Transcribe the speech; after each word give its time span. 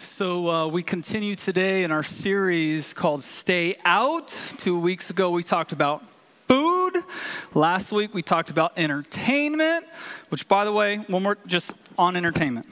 So, 0.00 0.48
uh, 0.48 0.68
we 0.68 0.84
continue 0.84 1.34
today 1.34 1.82
in 1.82 1.90
our 1.90 2.04
series 2.04 2.94
called 2.94 3.20
Stay 3.20 3.74
Out. 3.84 4.28
Two 4.56 4.78
weeks 4.78 5.10
ago, 5.10 5.30
we 5.30 5.42
talked 5.42 5.72
about 5.72 6.04
food. 6.46 6.92
Last 7.52 7.90
week, 7.90 8.14
we 8.14 8.22
talked 8.22 8.52
about 8.52 8.74
entertainment, 8.76 9.84
which, 10.28 10.46
by 10.46 10.64
the 10.64 10.70
way, 10.70 10.98
one 11.08 11.24
more 11.24 11.36
just 11.48 11.72
on 11.98 12.14
entertainment. 12.14 12.66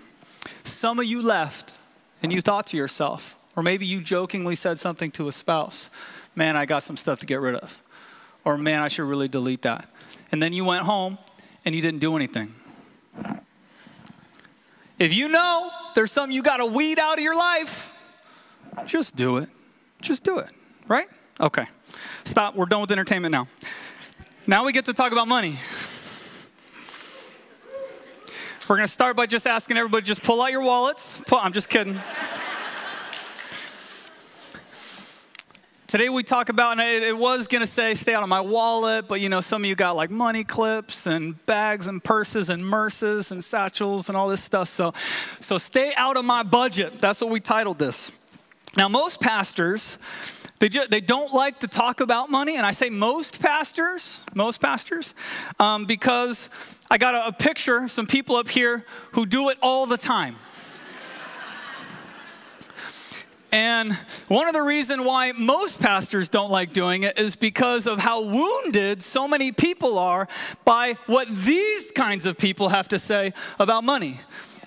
Some 0.63 1.01
of 1.01 1.07
you 1.07 1.21
left 1.21 1.75
and 2.23 2.33
you 2.33 2.41
thought 2.41 2.69
to 2.69 2.77
yourself, 2.77 3.35
or 3.57 3.65
maybe 3.65 3.87
you 3.87 4.03
jokingly 4.03 4.55
said 4.55 4.79
something 4.79 5.11
to 5.11 5.27
a 5.27 5.33
spouse, 5.33 5.91
man, 6.37 6.57
I 6.57 6.65
got 6.65 6.85
some 6.85 6.97
stuff 6.97 7.19
to 7.19 7.27
get 7.27 7.41
rid 7.41 7.57
of. 7.57 7.83
Or 8.45 8.57
man, 8.57 8.83
I 8.83 8.87
should 8.87 9.09
really 9.09 9.27
delete 9.27 9.63
that. 9.63 9.89
And 10.31 10.41
then 10.41 10.53
you 10.53 10.65
went 10.65 10.85
home 10.85 11.19
and 11.65 11.75
you 11.75 11.83
didn't 11.83 11.99
do 11.99 12.15
anything. 12.15 12.55
If 14.99 15.13
you 15.13 15.29
know 15.29 15.71
there's 15.95 16.11
something 16.11 16.35
you 16.35 16.43
got 16.43 16.59
to 16.59 16.67
weed 16.67 16.99
out 16.99 17.19
of 17.19 17.25
your 17.25 17.37
life, 17.37 17.93
just 18.87 19.17
do 19.17 19.39
it. 19.39 19.49
Just 20.01 20.25
do 20.25 20.39
it, 20.39 20.51
right? 20.89 21.07
Okay. 21.41 21.65
Stop. 22.25 22.55
We're 22.55 22.67
done 22.67 22.81
with 22.81 22.91
entertainment 22.91 23.33
now. 23.33 23.47
Now 24.47 24.65
we 24.65 24.73
get 24.73 24.85
to 24.87 24.93
talk 24.93 25.13
about 25.13 25.29
money. 25.29 25.59
We're 28.69 28.77
going 28.77 28.87
to 28.87 28.93
start 28.93 29.17
by 29.17 29.27
just 29.27 29.47
asking 29.47 29.77
everybody 29.77 30.05
just 30.05 30.23
pull 30.23 30.43
out 30.43 30.51
your 30.51 30.63
wallets. 30.63 31.21
Pull, 31.27 31.39
I'm 31.39 31.53
just 31.53 31.69
kidding. 31.69 32.01
Today 35.87 36.09
we 36.09 36.25
talk 36.25 36.49
about, 36.49 36.81
and 36.81 37.05
it, 37.05 37.17
was 37.17 37.47
gonna 37.47 37.65
say 37.65 37.95
stay 37.95 38.13
out 38.13 38.25
of 38.25 38.29
my 38.29 38.41
wallet, 38.41 39.07
but 39.07 39.21
you 39.21 39.29
know, 39.29 39.41
some 39.41 39.63
of 39.63 39.69
you 39.69 39.77
got 39.77 39.95
like 39.95 40.11
money 40.11 40.43
clips 40.43 41.07
and 41.07 41.45
bags 41.47 41.87
and 41.87 42.03
purses 42.03 42.51
and 42.51 42.67
merces 42.67 43.31
and 43.31 43.45
satchels 43.45 44.09
and 44.09 44.17
all 44.17 44.27
this 44.27 44.43
stuff. 44.43 44.67
So, 44.67 44.95
so 45.41 45.59
stay 45.59 45.93
out 45.97 46.17
of 46.17 46.25
my 46.25 46.43
budget. 46.43 46.99
That's 46.99 47.21
what 47.21 47.31
we 47.31 47.39
titled 47.39 47.79
this. 47.79 48.11
Now, 48.77 48.89
most 48.89 49.21
pastors, 49.21 49.97
they, 50.59 50.69
just, 50.69 50.91
they 50.91 51.01
don't 51.01 51.33
like 51.33 51.61
to 51.61 51.69
talk 51.69 52.01
about 52.01 52.31
money, 52.31 52.57
and 52.57 52.67
I 52.67 52.73
say 52.73 52.91
most 52.91 53.41
pastors, 53.41 54.23
most 54.35 54.61
pastors, 54.61 55.15
um, 55.61 55.85
because 55.85 56.51
I 56.91 56.99
got 56.99 57.15
a, 57.15 57.29
a 57.29 57.33
picture, 57.33 57.87
some 57.87 58.09
people 58.09 58.35
up 58.35 58.49
here 58.49 58.85
who 59.13 59.25
do 59.25 59.51
it 59.51 59.59
all 59.63 59.87
the 59.87 59.99
time. 59.99 60.35
And 63.53 63.95
one 64.29 64.49
of 64.49 64.55
the 64.55 64.63
reasons 64.63 65.05
why 65.05 65.33
most 65.33 65.81
pastors 65.81 66.29
don't 66.29 66.51
like 66.51 66.73
doing 66.73 67.05
it 67.05 67.19
is 67.19 67.37
because 67.37 67.87
of 67.87 67.99
how 67.99 68.23
wounded 68.23 69.03
so 69.03 69.29
many 69.29 69.53
people 69.53 69.99
are 69.99 70.29
by 70.65 70.97
what 71.07 71.29
these 71.31 71.91
kinds 71.93 72.27
of 72.27 72.37
people 72.37 72.69
have 72.71 72.89
to 72.89 72.99
say 72.99 73.33
about 73.59 73.85
money. 73.85 74.21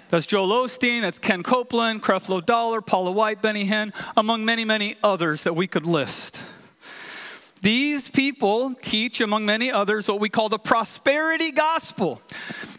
That's 0.09 0.25
Joel 0.25 0.49
Osteen, 0.65 1.01
that's 1.01 1.19
Ken 1.19 1.43
Copeland, 1.43 2.01
Creflo 2.01 2.43
Dollar, 2.43 2.81
Paula 2.81 3.11
White, 3.11 3.43
Benny 3.43 3.67
Hinn, 3.67 3.93
among 4.17 4.43
many, 4.43 4.65
many 4.65 4.95
others 5.03 5.43
that 5.43 5.55
we 5.55 5.67
could 5.67 5.85
list. 5.85 6.41
These 7.61 8.09
people 8.09 8.73
teach, 8.75 9.21
among 9.21 9.45
many 9.45 9.71
others, 9.71 10.07
what 10.07 10.19
we 10.19 10.29
call 10.29 10.49
the 10.49 10.57
prosperity 10.57 11.51
gospel. 11.51 12.21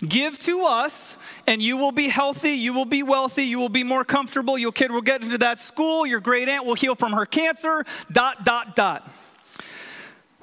Give 0.00 0.38
to 0.40 0.62
us, 0.64 1.18
and 1.50 1.60
you 1.60 1.76
will 1.76 1.90
be 1.90 2.08
healthy, 2.08 2.52
you 2.52 2.72
will 2.72 2.84
be 2.84 3.02
wealthy, 3.02 3.42
you 3.42 3.58
will 3.58 3.68
be 3.68 3.82
more 3.82 4.04
comfortable, 4.04 4.56
your 4.56 4.70
kid 4.70 4.92
will 4.92 5.02
get 5.02 5.20
into 5.20 5.36
that 5.36 5.58
school, 5.58 6.06
your 6.06 6.20
great 6.20 6.48
aunt 6.48 6.64
will 6.64 6.76
heal 6.76 6.94
from 6.94 7.12
her 7.12 7.26
cancer, 7.26 7.84
dot, 8.12 8.44
dot, 8.44 8.76
dot. 8.76 9.10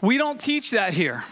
We 0.02 0.18
don't 0.18 0.38
teach 0.38 0.72
that 0.72 0.94
here. 0.94 1.24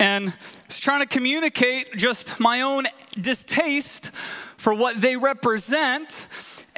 And 0.00 0.36
it's 0.64 0.80
trying 0.80 1.02
to 1.02 1.06
communicate 1.06 1.96
just 1.96 2.40
my 2.40 2.62
own 2.62 2.86
distaste 3.18 4.10
for 4.56 4.74
what 4.74 5.00
they 5.00 5.16
represent, 5.16 6.26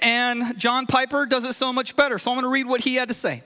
and 0.03 0.57
John 0.59 0.85
Piper 0.85 1.25
does 1.25 1.47
it 1.47 1.55
so 1.55 1.73
much 1.73 1.97
better. 1.97 2.19
So 2.19 2.31
I'm 2.31 2.35
going 2.37 2.45
to 2.45 2.51
read 2.51 2.67
what 2.67 2.83
he 2.83 2.97
had 2.97 3.09
to 3.09 3.15
say 3.15 3.43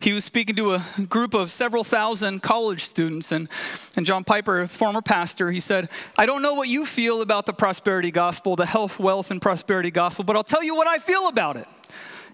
he 0.00 0.12
was 0.12 0.24
speaking 0.24 0.56
to 0.56 0.72
a 0.72 0.84
group 1.08 1.34
of 1.34 1.50
several 1.50 1.84
thousand 1.84 2.42
college 2.42 2.84
students 2.84 3.32
and, 3.32 3.48
and 3.96 4.06
john 4.06 4.24
piper 4.24 4.66
former 4.66 5.02
pastor 5.02 5.50
he 5.50 5.60
said 5.60 5.90
i 6.16 6.24
don't 6.24 6.40
know 6.40 6.54
what 6.54 6.68
you 6.68 6.86
feel 6.86 7.20
about 7.20 7.44
the 7.44 7.52
prosperity 7.52 8.10
gospel 8.10 8.56
the 8.56 8.64
health 8.64 8.98
wealth 8.98 9.30
and 9.30 9.42
prosperity 9.42 9.90
gospel 9.90 10.24
but 10.24 10.36
i'll 10.36 10.42
tell 10.42 10.62
you 10.62 10.74
what 10.74 10.88
i 10.88 10.96
feel 10.98 11.28
about 11.28 11.56
it. 11.56 11.68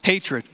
Hatred. 0.03 0.45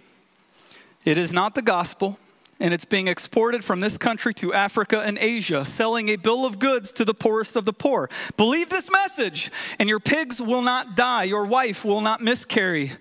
It 1.05 1.17
is 1.17 1.33
not 1.33 1.55
the 1.55 1.63
gospel 1.63 2.19
and 2.61 2.75
it's 2.75 2.85
being 2.85 3.09
exported 3.09 3.65
from 3.65 3.81
this 3.81 3.97
country 3.97 4.35
to 4.35 4.53
Africa 4.53 5.01
and 5.01 5.17
Asia, 5.19 5.65
selling 5.65 6.09
a 6.09 6.17
bill 6.17 6.45
of 6.45 6.59
goods 6.59 6.93
to 6.93 7.05
the 7.05 7.15
poorest 7.15 7.57
of 7.57 7.65
the 7.65 7.73
poor. 7.73 8.11
Believe 8.37 8.69
this 8.69 8.91
message, 8.91 9.51
and 9.79 9.89
your 9.89 10.01
pigs 10.01 10.41
will 10.41 10.63
not 10.63 10.97
die, 10.97 11.25
your 11.25 11.47
wife 11.47 11.85
will 11.85 12.01
not 12.01 12.21
miscarry. 12.21 12.93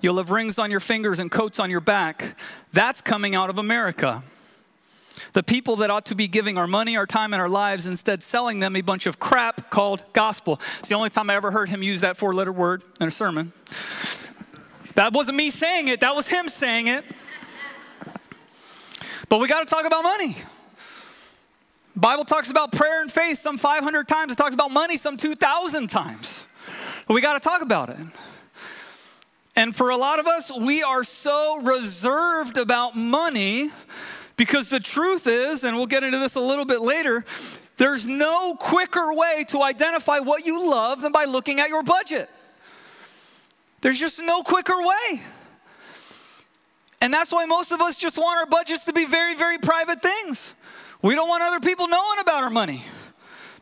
You'll 0.00 0.16
have 0.18 0.30
rings 0.30 0.58
on 0.58 0.70
your 0.70 0.80
fingers 0.80 1.18
and 1.18 1.30
coats 1.30 1.58
on 1.58 1.70
your 1.70 1.80
back. 1.80 2.36
That's 2.72 3.00
coming 3.00 3.34
out 3.34 3.50
of 3.50 3.58
America. 3.58 4.22
The 5.32 5.42
people 5.42 5.76
that 5.76 5.90
ought 5.90 6.06
to 6.06 6.14
be 6.14 6.28
giving 6.28 6.56
our 6.56 6.66
money, 6.66 6.96
our 6.96 7.06
time, 7.06 7.34
and 7.34 7.42
our 7.42 7.48
lives, 7.48 7.86
instead 7.86 8.22
selling 8.22 8.60
them 8.60 8.74
a 8.76 8.80
bunch 8.80 9.06
of 9.06 9.20
crap 9.20 9.70
called 9.70 10.02
gospel. 10.12 10.60
It's 10.78 10.88
the 10.88 10.94
only 10.94 11.10
time 11.10 11.28
I 11.28 11.34
ever 11.34 11.50
heard 11.50 11.68
him 11.68 11.82
use 11.82 12.00
that 12.00 12.16
four 12.16 12.32
letter 12.32 12.52
word 12.52 12.82
in 13.00 13.08
a 13.08 13.10
sermon. 13.10 13.52
That 14.94 15.12
wasn't 15.12 15.36
me 15.36 15.50
saying 15.50 15.88
it, 15.88 16.00
that 16.00 16.16
was 16.16 16.28
him 16.28 16.48
saying 16.48 16.86
it. 16.86 17.04
But 19.30 19.38
we 19.38 19.46
got 19.46 19.60
to 19.60 19.66
talk 19.66 19.86
about 19.86 20.02
money. 20.02 20.36
Bible 21.94 22.24
talks 22.24 22.50
about 22.50 22.72
prayer 22.72 23.00
and 23.00 23.10
faith 23.10 23.38
some 23.38 23.58
500 23.58 24.08
times. 24.08 24.32
It 24.32 24.36
talks 24.36 24.54
about 24.54 24.72
money 24.72 24.96
some 24.96 25.16
2,000 25.16 25.86
times. 25.86 26.48
But 27.06 27.14
we 27.14 27.20
got 27.20 27.34
to 27.34 27.40
talk 27.40 27.62
about 27.62 27.90
it. 27.90 27.98
And 29.54 29.74
for 29.74 29.90
a 29.90 29.96
lot 29.96 30.18
of 30.18 30.26
us, 30.26 30.50
we 30.58 30.82
are 30.82 31.04
so 31.04 31.60
reserved 31.62 32.58
about 32.58 32.96
money 32.96 33.70
because 34.36 34.68
the 34.68 34.80
truth 34.80 35.28
is, 35.28 35.62
and 35.62 35.76
we'll 35.76 35.86
get 35.86 36.02
into 36.02 36.18
this 36.18 36.34
a 36.34 36.40
little 36.40 36.64
bit 36.64 36.80
later, 36.80 37.24
there's 37.76 38.08
no 38.08 38.56
quicker 38.56 39.14
way 39.14 39.44
to 39.48 39.62
identify 39.62 40.18
what 40.18 40.44
you 40.44 40.68
love 40.68 41.02
than 41.02 41.12
by 41.12 41.24
looking 41.24 41.60
at 41.60 41.68
your 41.68 41.84
budget. 41.84 42.28
There's 43.80 43.98
just 43.98 44.20
no 44.20 44.42
quicker 44.42 44.76
way. 44.76 45.22
And 47.00 47.12
that's 47.12 47.32
why 47.32 47.46
most 47.46 47.72
of 47.72 47.80
us 47.80 47.96
just 47.96 48.18
want 48.18 48.38
our 48.38 48.46
budgets 48.46 48.84
to 48.84 48.92
be 48.92 49.04
very, 49.06 49.34
very 49.34 49.58
private 49.58 50.02
things. 50.02 50.54
We 51.02 51.14
don't 51.14 51.28
want 51.28 51.42
other 51.42 51.60
people 51.60 51.88
knowing 51.88 52.18
about 52.20 52.42
our 52.42 52.50
money 52.50 52.84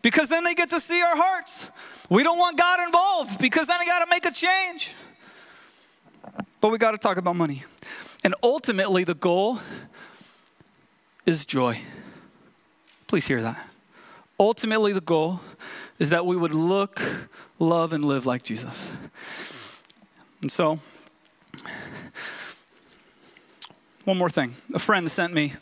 because 0.03 0.29
then 0.29 0.45
they 0.45 0.55
get 0.55 0.71
to 0.71 0.81
see 0.81 1.01
our 1.03 1.17
hearts. 1.17 1.69
We 2.11 2.23
don't 2.23 2.39
want 2.39 2.59
God 2.59 2.81
involved 2.85 3.39
because 3.39 3.67
then 3.67 3.81
I 3.81 3.87
got 3.87 4.01
to 4.01 4.11
make 4.11 4.25
a 4.25 4.33
change. 4.33 4.95
But 6.61 6.71
we 6.71 6.79
got 6.79 6.93
to 6.93 6.99
talk 6.99 7.17
about 7.17 7.37
money. 7.37 7.63
And 8.25 8.35
ultimately, 8.43 9.05
the 9.05 9.15
goal 9.15 9.61
is 11.25 11.47
joy. 11.47 11.81
Please 13.07 13.27
hear 13.27 13.41
that. 13.43 13.59
Ultimately, 14.41 14.93
the 14.93 15.01
goal 15.01 15.41
is 15.99 16.11
that 16.11 16.27
we 16.27 16.37
would 16.37 16.55
look, 16.55 17.01
love, 17.59 17.93
and 17.93 18.05
live 18.05 18.27
like 18.27 18.43
Jesus. 18.43 18.91
And 20.43 20.51
so, 20.51 20.79
one 24.09 24.17
more 24.17 24.31
thing. 24.31 24.55
A 24.73 24.79
friend 24.79 25.11
sent 25.11 25.35
me 25.35 25.53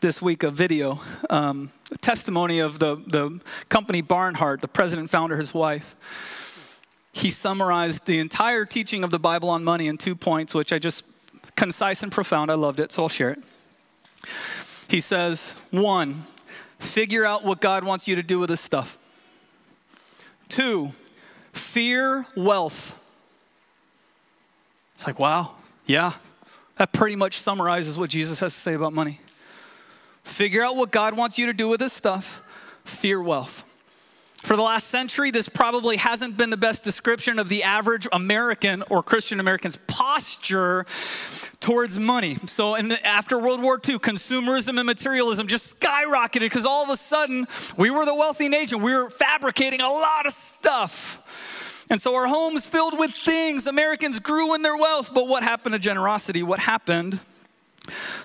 this 0.00 0.20
week 0.20 0.42
a 0.42 0.50
video, 0.50 1.00
um, 1.30 1.70
a 1.90 1.96
testimony 1.96 2.58
of 2.58 2.78
the, 2.78 2.96
the 2.96 3.40
company 3.70 4.02
Barnhart, 4.02 4.60
the 4.60 4.68
president, 4.68 5.08
founder, 5.08 5.38
his 5.38 5.54
wife. 5.54 6.78
He 7.14 7.30
summarized 7.30 8.04
the 8.04 8.18
entire 8.18 8.66
teaching 8.66 9.04
of 9.04 9.10
the 9.10 9.18
Bible 9.18 9.48
on 9.48 9.64
money 9.64 9.88
in 9.88 9.96
two 9.96 10.14
points, 10.14 10.54
which 10.54 10.70
I 10.70 10.78
just, 10.78 11.06
concise 11.56 12.02
and 12.02 12.12
profound. 12.12 12.50
I 12.50 12.54
loved 12.54 12.78
it, 12.78 12.92
so 12.92 13.04
I'll 13.04 13.08
share 13.08 13.30
it. 13.30 13.42
He 14.90 15.00
says, 15.00 15.56
one, 15.70 16.24
figure 16.78 17.24
out 17.24 17.42
what 17.42 17.62
God 17.62 17.84
wants 17.84 18.06
you 18.06 18.16
to 18.16 18.22
do 18.22 18.38
with 18.38 18.50
this 18.50 18.60
stuff. 18.60 18.98
Two, 20.50 20.90
fear 21.54 22.26
wealth. 22.36 23.00
It's 24.96 25.06
like, 25.06 25.18
wow, 25.18 25.52
yeah, 25.86 26.12
that 26.76 26.92
pretty 26.92 27.16
much 27.16 27.38
summarizes 27.38 27.98
what 27.98 28.10
Jesus 28.10 28.40
has 28.40 28.54
to 28.54 28.60
say 28.60 28.74
about 28.74 28.92
money. 28.92 29.20
Figure 30.24 30.64
out 30.64 30.76
what 30.76 30.90
God 30.90 31.16
wants 31.16 31.38
you 31.38 31.46
to 31.46 31.52
do 31.52 31.68
with 31.68 31.80
this 31.80 31.92
stuff, 31.92 32.42
fear 32.84 33.22
wealth. 33.22 33.70
For 34.44 34.56
the 34.56 34.62
last 34.62 34.88
century, 34.88 35.30
this 35.30 35.48
probably 35.48 35.96
hasn't 35.96 36.36
been 36.36 36.50
the 36.50 36.58
best 36.58 36.84
description 36.84 37.38
of 37.38 37.48
the 37.48 37.62
average 37.62 38.06
American 38.12 38.82
or 38.90 39.02
Christian 39.02 39.40
American's 39.40 39.78
posture 39.86 40.84
towards 41.60 41.98
money. 41.98 42.36
So, 42.46 42.76
the, 42.76 43.06
after 43.06 43.38
World 43.38 43.62
War 43.62 43.80
II, 43.88 43.98
consumerism 43.98 44.78
and 44.78 44.84
materialism 44.84 45.46
just 45.46 45.80
skyrocketed 45.80 46.40
because 46.40 46.66
all 46.66 46.84
of 46.84 46.90
a 46.90 46.98
sudden 46.98 47.46
we 47.78 47.88
were 47.88 48.04
the 48.04 48.14
wealthy 48.14 48.50
nation. 48.50 48.82
We 48.82 48.92
were 48.92 49.08
fabricating 49.08 49.80
a 49.80 49.88
lot 49.88 50.26
of 50.26 50.34
stuff. 50.34 51.22
And 51.90 52.00
so 52.00 52.14
our 52.14 52.26
homes 52.26 52.66
filled 52.66 52.98
with 52.98 53.12
things. 53.12 53.66
Americans 53.66 54.20
grew 54.20 54.54
in 54.54 54.62
their 54.62 54.76
wealth. 54.76 55.12
But 55.12 55.28
what 55.28 55.42
happened 55.42 55.74
to 55.74 55.78
generosity? 55.78 56.42
What 56.42 56.60
happened 56.60 57.20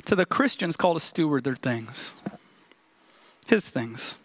to 0.05 0.15
the 0.15 0.25
Christians 0.25 0.77
called 0.77 0.97
to 0.97 1.05
steward 1.05 1.43
their 1.43 1.55
things? 1.55 2.13
His 3.47 3.69
things. 3.69 4.17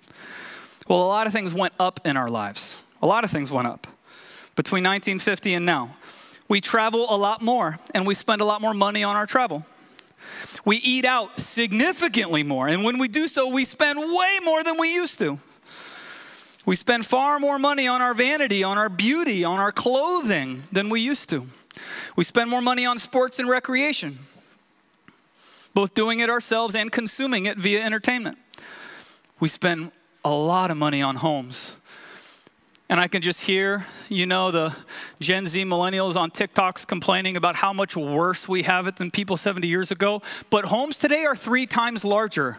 Well, 0.87 1.03
a 1.03 1.09
lot 1.09 1.27
of 1.27 1.33
things 1.33 1.55
went 1.55 1.75
up 1.81 2.01
in 2.05 2.17
our 2.17 2.31
lives. 2.31 2.83
A 3.03 3.07
lot 3.07 3.25
of 3.25 3.31
things 3.31 3.51
went 3.51 3.67
up 3.67 3.87
between 4.55 4.85
1950 4.85 5.55
and 5.55 5.67
now. 5.67 5.97
We 6.49 6.61
travel 6.61 7.07
a 7.09 7.17
lot 7.17 7.43
more 7.43 7.79
and 7.95 8.07
we 8.07 8.15
spend 8.15 8.41
a 8.41 8.45
lot 8.45 8.61
more 8.61 8.75
money 8.75 9.03
on 9.03 9.17
our 9.17 9.27
travel. 9.27 9.65
We 10.65 10.77
eat 10.77 11.05
out 11.05 11.39
significantly 11.39 12.43
more, 12.43 12.69
and 12.69 12.85
when 12.85 12.99
we 12.99 13.09
do 13.09 13.29
so, 13.29 13.49
we 13.49 13.65
spend 13.65 13.99
way 13.99 14.39
more 14.43 14.63
than 14.63 14.79
we 14.79 14.95
used 14.95 15.19
to. 15.19 15.39
We 16.67 16.77
spend 16.77 17.05
far 17.05 17.39
more 17.39 17.59
money 17.59 17.87
on 17.87 18.01
our 18.01 18.15
vanity, 18.15 18.65
on 18.65 18.79
our 18.79 18.89
beauty, 18.89 19.45
on 19.45 19.61
our 19.61 19.73
clothing 19.73 20.63
than 20.73 20.89
we 20.89 21.01
used 21.01 21.29
to. 21.31 21.47
We 22.17 22.25
spend 22.25 22.49
more 22.49 22.63
money 22.63 22.87
on 22.87 22.99
sports 22.99 23.39
and 23.39 23.49
recreation, 23.49 24.19
both 25.75 25.95
doing 25.95 26.21
it 26.21 26.31
ourselves 26.31 26.75
and 26.75 26.91
consuming 26.91 27.47
it 27.47 27.59
via 27.59 27.85
entertainment. 27.85 28.39
We 29.41 29.49
spend 29.49 29.93
a 30.25 30.31
lot 30.31 30.71
of 30.71 30.77
money 30.77 31.03
on 31.03 31.17
homes. 31.17 31.77
And 32.89 33.01
I 33.01 33.09
can 33.09 33.23
just 33.23 33.43
hear, 33.43 33.87
you 34.09 34.27
know, 34.27 34.51
the 34.51 34.75
Gen 35.21 35.47
Z 35.47 35.63
millennials 35.65 36.17
on 36.17 36.31
TikToks 36.31 36.87
complaining 36.87 37.37
about 37.37 37.57
how 37.57 37.73
much 37.73 37.97
worse 37.97 38.47
we 38.49 38.63
have 38.63 38.87
it 38.87 38.97
than 38.97 39.11
people 39.11 39.37
70 39.37 39.67
years 39.67 39.91
ago. 39.91 40.23
But 40.51 40.67
homes 40.67 40.99
today 40.99 41.25
are 41.25 41.35
three 41.35 41.67
times 41.67 42.05
larger. 42.05 42.59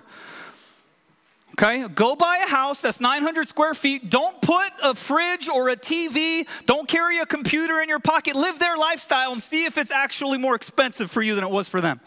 Okay, 1.58 1.88
go 1.88 2.18
buy 2.18 2.40
a 2.44 2.50
house 2.50 2.82
that's 2.82 3.00
900 3.00 3.48
square 3.48 3.74
feet. 3.74 4.10
Don't 4.10 4.42
put 4.42 4.70
a 4.84 4.94
fridge 4.94 5.48
or 5.48 5.70
a 5.70 5.78
TV. 5.78 6.46
Don't 6.66 6.86
carry 6.86 7.20
a 7.20 7.26
computer 7.26 7.80
in 7.80 7.88
your 7.88 8.00
pocket. 8.00 8.36
Live 8.36 8.60
their 8.60 8.76
lifestyle 8.76 9.32
and 9.32 9.42
see 9.42 9.64
if 9.64 9.78
it's 9.78 9.92
actually 9.92 10.38
more 10.38 10.54
expensive 10.54 11.10
for 11.10 11.22
you 11.22 11.34
than 11.34 11.46
it 11.46 11.50
was 11.50 11.70
for 11.70 11.80
them. 11.80 12.02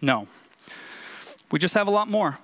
No. 0.00 0.26
We 1.52 1.58
just 1.58 1.74
have 1.74 1.88
a 1.88 1.90
lot 1.90 2.08
more. 2.08 2.38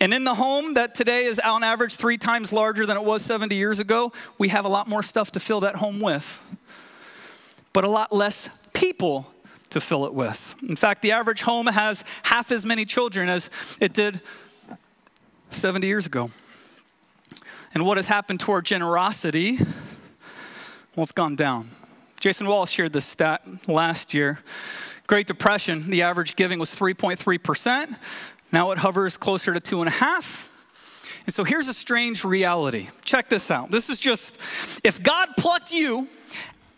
And 0.00 0.14
in 0.14 0.24
the 0.24 0.34
home 0.34 0.72
that 0.74 0.94
today 0.94 1.26
is 1.26 1.38
on 1.38 1.62
average 1.62 1.96
three 1.96 2.16
times 2.16 2.54
larger 2.54 2.86
than 2.86 2.96
it 2.96 3.04
was 3.04 3.20
70 3.20 3.54
years 3.54 3.78
ago, 3.78 4.14
we 4.38 4.48
have 4.48 4.64
a 4.64 4.70
lot 4.70 4.88
more 4.88 5.02
stuff 5.02 5.32
to 5.32 5.40
fill 5.40 5.60
that 5.60 5.76
home 5.76 6.00
with, 6.00 6.40
but 7.74 7.84
a 7.84 7.88
lot 7.88 8.14
less 8.14 8.48
people 8.72 9.30
to 9.68 9.78
fill 9.78 10.06
it 10.06 10.14
with. 10.14 10.54
In 10.66 10.76
fact, 10.76 11.02
the 11.02 11.12
average 11.12 11.42
home 11.42 11.66
has 11.66 12.02
half 12.22 12.50
as 12.50 12.64
many 12.64 12.86
children 12.86 13.28
as 13.28 13.50
it 13.78 13.92
did 13.92 14.22
70 15.54 15.86
years 15.86 16.06
ago. 16.06 16.30
And 17.74 17.86
what 17.86 17.96
has 17.96 18.08
happened 18.08 18.40
to 18.40 18.52
our 18.52 18.62
generosity? 18.62 19.58
Well, 20.94 21.04
it's 21.04 21.12
gone 21.12 21.36
down. 21.36 21.68
Jason 22.20 22.46
Wallace 22.46 22.70
shared 22.70 22.92
this 22.92 23.04
stat 23.04 23.42
last 23.66 24.14
year. 24.14 24.40
Great 25.06 25.26
Depression, 25.26 25.90
the 25.90 26.02
average 26.02 26.36
giving 26.36 26.58
was 26.58 26.70
3.3%. 26.70 27.96
Now 28.52 28.70
it 28.70 28.78
hovers 28.78 29.16
closer 29.16 29.52
to 29.58 29.60
2.5. 29.60 30.48
And 31.26 31.34
so 31.34 31.44
here's 31.44 31.68
a 31.68 31.74
strange 31.74 32.24
reality. 32.24 32.88
Check 33.04 33.28
this 33.28 33.50
out. 33.50 33.70
This 33.70 33.88
is 33.88 33.98
just 33.98 34.38
if 34.84 35.02
God 35.02 35.28
plucked 35.36 35.72
you 35.72 36.08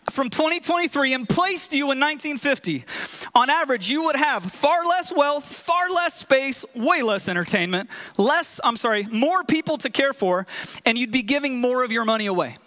from 0.09 0.29
2023 0.29 1.13
and 1.13 1.27
placed 1.27 1.73
you 1.73 1.91
in 1.91 1.99
1950, 1.99 2.85
on 3.33 3.49
average, 3.49 3.89
you 3.89 4.03
would 4.03 4.15
have 4.15 4.43
far 4.43 4.83
less 4.85 5.11
wealth, 5.11 5.43
far 5.45 5.89
less 5.89 6.13
space, 6.15 6.63
way 6.75 7.01
less 7.01 7.27
entertainment, 7.27 7.89
less, 8.17 8.59
I'm 8.63 8.77
sorry, 8.77 9.03
more 9.11 9.43
people 9.43 9.77
to 9.77 9.89
care 9.89 10.13
for, 10.13 10.45
and 10.85 10.97
you'd 10.97 11.11
be 11.11 11.23
giving 11.23 11.59
more 11.59 11.83
of 11.83 11.91
your 11.91 12.05
money 12.05 12.27
away. 12.27 12.57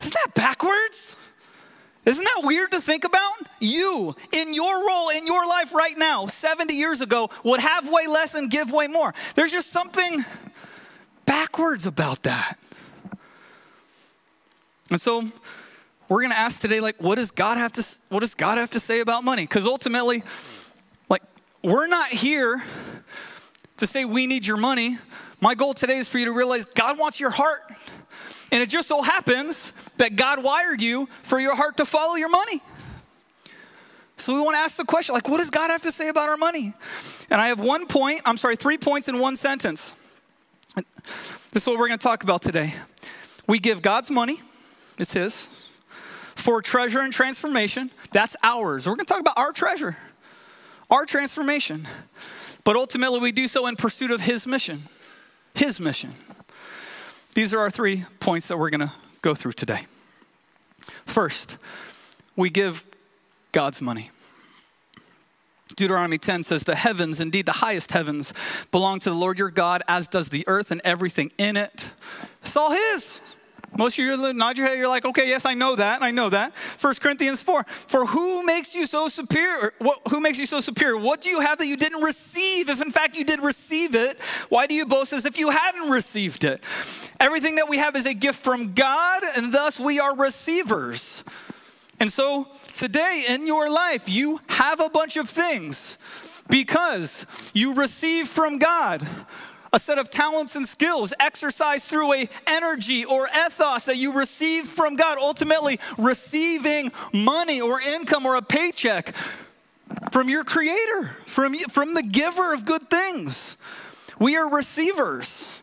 Isn't 0.00 0.14
that 0.14 0.34
backwards? 0.34 1.16
Isn't 2.04 2.24
that 2.24 2.42
weird 2.44 2.70
to 2.72 2.80
think 2.80 3.04
about? 3.04 3.32
You, 3.60 4.14
in 4.32 4.52
your 4.52 4.86
role 4.86 5.08
in 5.08 5.26
your 5.26 5.46
life 5.48 5.72
right 5.72 5.96
now, 5.96 6.26
70 6.26 6.74
years 6.74 7.00
ago, 7.00 7.30
would 7.44 7.60
have 7.60 7.88
way 7.88 8.06
less 8.06 8.34
and 8.34 8.50
give 8.50 8.70
way 8.70 8.88
more. 8.88 9.14
There's 9.34 9.52
just 9.52 9.70
something 9.70 10.24
backwards 11.24 11.86
about 11.86 12.24
that. 12.24 12.58
And 14.90 15.00
so 15.00 15.24
we're 16.08 16.20
going 16.20 16.32
to 16.32 16.38
ask 16.38 16.60
today 16.60 16.80
like 16.80 17.00
what 17.00 17.16
does 17.16 17.30
God 17.30 17.58
have 17.58 17.72
to 17.74 17.86
what 18.10 18.20
does 18.20 18.34
God 18.34 18.58
have 18.58 18.70
to 18.72 18.80
say 18.80 19.00
about 19.00 19.24
money? 19.24 19.46
Cuz 19.46 19.66
ultimately 19.66 20.22
like 21.08 21.22
we're 21.62 21.86
not 21.86 22.12
here 22.12 22.62
to 23.78 23.86
say 23.86 24.04
we 24.04 24.26
need 24.26 24.46
your 24.46 24.56
money. 24.56 24.98
My 25.40 25.54
goal 25.54 25.74
today 25.74 25.98
is 25.98 26.08
for 26.08 26.18
you 26.18 26.26
to 26.26 26.32
realize 26.32 26.64
God 26.64 26.98
wants 26.98 27.18
your 27.18 27.30
heart. 27.30 27.62
And 28.52 28.62
it 28.62 28.68
just 28.68 28.86
so 28.86 29.02
happens 29.02 29.72
that 29.96 30.16
God 30.16 30.42
wired 30.42 30.80
you 30.80 31.08
for 31.22 31.40
your 31.40 31.56
heart 31.56 31.78
to 31.78 31.84
follow 31.84 32.14
your 32.14 32.28
money. 32.28 32.62
So 34.16 34.34
we 34.34 34.40
want 34.40 34.54
to 34.54 34.60
ask 34.60 34.76
the 34.76 34.84
question 34.84 35.14
like 35.14 35.28
what 35.28 35.38
does 35.38 35.50
God 35.50 35.70
have 35.70 35.82
to 35.82 35.92
say 35.92 36.08
about 36.08 36.28
our 36.28 36.36
money? 36.36 36.74
And 37.30 37.40
I 37.40 37.48
have 37.48 37.60
one 37.60 37.86
point, 37.86 38.20
I'm 38.26 38.36
sorry, 38.36 38.56
three 38.56 38.78
points 38.78 39.08
in 39.08 39.18
one 39.18 39.36
sentence. 39.36 39.94
This 41.52 41.62
is 41.62 41.66
what 41.66 41.78
we're 41.78 41.88
going 41.88 41.98
to 41.98 42.02
talk 42.02 42.22
about 42.22 42.42
today. 42.42 42.74
We 43.46 43.58
give 43.58 43.80
God's 43.80 44.10
money 44.10 44.40
it's 44.98 45.12
His. 45.12 45.48
For 46.34 46.60
treasure 46.60 47.00
and 47.00 47.12
transformation, 47.12 47.90
that's 48.12 48.36
ours. 48.42 48.86
We're 48.86 48.96
going 48.96 49.06
to 49.06 49.12
talk 49.12 49.20
about 49.20 49.38
our 49.38 49.52
treasure, 49.52 49.96
our 50.90 51.06
transformation. 51.06 51.86
But 52.64 52.76
ultimately, 52.76 53.20
we 53.20 53.32
do 53.32 53.46
so 53.48 53.66
in 53.66 53.76
pursuit 53.76 54.10
of 54.10 54.22
His 54.22 54.46
mission. 54.46 54.82
His 55.54 55.78
mission. 55.78 56.12
These 57.34 57.54
are 57.54 57.60
our 57.60 57.70
three 57.70 58.04
points 58.20 58.48
that 58.48 58.58
we're 58.58 58.70
going 58.70 58.80
to 58.80 58.92
go 59.22 59.34
through 59.34 59.52
today. 59.52 59.86
First, 61.06 61.58
we 62.36 62.50
give 62.50 62.86
God's 63.52 63.80
money. 63.80 64.10
Deuteronomy 65.76 66.18
10 66.18 66.44
says, 66.44 66.64
The 66.64 66.76
heavens, 66.76 67.20
indeed 67.20 67.46
the 67.46 67.52
highest 67.52 67.92
heavens, 67.92 68.32
belong 68.70 69.00
to 69.00 69.10
the 69.10 69.16
Lord 69.16 69.38
your 69.38 69.50
God, 69.50 69.82
as 69.88 70.06
does 70.06 70.28
the 70.28 70.44
earth 70.46 70.70
and 70.70 70.80
everything 70.84 71.32
in 71.38 71.56
it. 71.56 71.90
It's 72.42 72.56
all 72.56 72.72
His. 72.72 73.20
Most 73.76 73.98
of 73.98 74.04
you 74.04 74.32
nod 74.32 74.56
your 74.56 74.66
head, 74.68 74.78
you're 74.78 74.88
like, 74.88 75.04
okay, 75.04 75.28
yes, 75.28 75.44
I 75.44 75.54
know 75.54 75.74
that, 75.76 76.02
I 76.02 76.10
know 76.10 76.28
that. 76.28 76.52
1 76.80 76.94
Corinthians 77.00 77.42
4, 77.42 77.64
for 77.64 78.06
who 78.06 78.44
makes 78.44 78.74
you 78.74 78.86
so 78.86 79.08
superior? 79.08 79.72
What, 79.78 80.00
who 80.10 80.20
makes 80.20 80.38
you 80.38 80.46
so 80.46 80.60
superior? 80.60 80.96
What 80.96 81.20
do 81.20 81.30
you 81.30 81.40
have 81.40 81.58
that 81.58 81.66
you 81.66 81.76
didn't 81.76 82.02
receive? 82.02 82.68
If 82.68 82.80
in 82.80 82.90
fact 82.90 83.16
you 83.16 83.24
did 83.24 83.42
receive 83.42 83.94
it, 83.94 84.20
why 84.48 84.66
do 84.66 84.74
you 84.74 84.86
boast 84.86 85.12
as 85.12 85.24
if 85.24 85.38
you 85.38 85.50
hadn't 85.50 85.90
received 85.90 86.44
it? 86.44 86.62
Everything 87.18 87.56
that 87.56 87.68
we 87.68 87.78
have 87.78 87.96
is 87.96 88.06
a 88.06 88.14
gift 88.14 88.38
from 88.42 88.74
God, 88.74 89.22
and 89.36 89.52
thus 89.52 89.80
we 89.80 89.98
are 89.98 90.16
receivers. 90.16 91.24
And 91.98 92.12
so 92.12 92.48
today 92.74 93.24
in 93.28 93.46
your 93.46 93.70
life, 93.70 94.08
you 94.08 94.40
have 94.48 94.80
a 94.80 94.90
bunch 94.90 95.16
of 95.16 95.28
things 95.28 95.98
because 96.48 97.26
you 97.54 97.74
receive 97.74 98.28
from 98.28 98.58
God 98.58 99.06
a 99.74 99.78
set 99.80 99.98
of 99.98 100.08
talents 100.08 100.54
and 100.54 100.68
skills 100.68 101.12
exercised 101.18 101.90
through 101.90 102.12
a 102.12 102.28
energy 102.46 103.04
or 103.04 103.26
ethos 103.26 103.86
that 103.86 103.96
you 103.96 104.12
receive 104.12 104.66
from 104.66 104.94
God, 104.94 105.18
ultimately 105.18 105.80
receiving 105.98 106.92
money 107.12 107.60
or 107.60 107.80
income 107.80 108.24
or 108.24 108.36
a 108.36 108.42
paycheck 108.42 109.12
from 110.12 110.28
your 110.28 110.44
creator, 110.44 111.16
from, 111.26 111.58
from 111.58 111.94
the 111.94 112.04
giver 112.04 112.54
of 112.54 112.64
good 112.64 112.88
things. 112.88 113.56
We 114.20 114.36
are 114.36 114.48
receivers. 114.48 115.60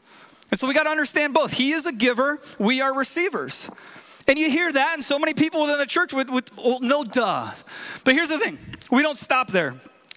And 0.52 0.60
so 0.60 0.68
we 0.68 0.74
got 0.74 0.84
to 0.84 0.90
understand 0.90 1.34
both. 1.34 1.54
He 1.54 1.72
is 1.72 1.86
a 1.86 1.94
giver, 1.94 2.42
we 2.60 2.82
are 2.82 2.94
receivers. 2.94 3.70
And 4.28 4.38
you 4.38 4.52
hear 4.52 4.74
that, 4.74 4.94
and 4.96 5.04
so 5.04 5.18
many 5.20 5.34
people 5.34 5.62
within 5.62 5.78
the 5.78 5.86
church 5.86 6.14
would, 6.14 6.30
would 6.30 6.52
well, 6.58 6.80
no 6.82 7.06
duh. 7.06 7.52
But 8.04 8.14
here's 8.14 8.30
the 8.30 8.40
thing 8.40 8.58
we 8.92 9.04
don't 9.04 9.18
stop 9.18 9.52
there. 9.52 9.74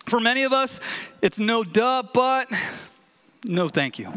For 0.07 0.19
many 0.19 0.43
of 0.43 0.53
us, 0.53 0.81
it's 1.23 1.39
no 1.39 1.63
duh, 1.63 2.03
but 2.13 2.49
no, 3.45 3.69
thank 3.69 3.99
you. 3.99 4.13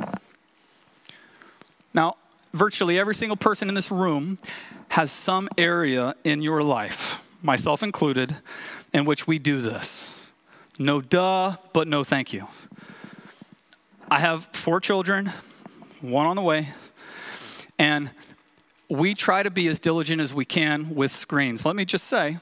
Now, 1.94 2.16
virtually 2.54 3.00
every 3.00 3.16
single 3.16 3.38
person 3.38 3.70
in 3.70 3.76
this 3.76 3.92
room 3.92 4.38
has 4.90 5.12
some 5.12 5.50
area 5.58 6.16
in 6.24 6.42
your 6.42 6.64
life, 6.64 7.32
myself 7.42 7.84
included, 7.84 8.38
in 8.94 9.06
which 9.06 9.28
we 9.28 9.40
do 9.40 9.62
this. 9.62 10.14
No 10.80 11.02
duh, 11.02 11.56
but 11.74 11.88
no 11.88 12.04
thank 12.04 12.34
you. 12.34 12.48
I 14.10 14.20
have 14.20 14.48
four 14.54 14.80
children, 14.80 15.32
one 16.02 16.28
on 16.28 16.36
the 16.36 16.42
way, 16.42 16.70
and 17.78 18.12
we 18.90 19.14
try 19.14 19.44
to 19.44 19.52
be 19.52 19.68
as 19.68 19.80
diligent 19.80 20.22
as 20.22 20.34
we 20.34 20.46
can 20.46 20.96
with 20.96 21.12
screens. 21.12 21.66
Let 21.66 21.76
me 21.76 21.84
just 21.84 22.06
say, 22.06 22.38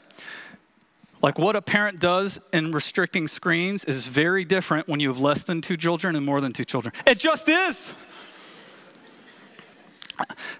like 1.21 1.39
what 1.39 1.55
a 1.55 1.61
parent 1.61 1.99
does 1.99 2.39
in 2.53 2.71
restricting 2.71 3.27
screens 3.27 3.83
is 3.85 4.07
very 4.07 4.45
different 4.45 4.87
when 4.87 4.99
you 4.99 5.09
have 5.09 5.19
less 5.19 5.43
than 5.43 5.61
two 5.61 5.77
children 5.77 6.15
and 6.15 6.25
more 6.25 6.41
than 6.41 6.53
two 6.53 6.65
children. 6.65 6.93
It 7.05 7.19
just 7.19 7.49
is. 7.49 7.95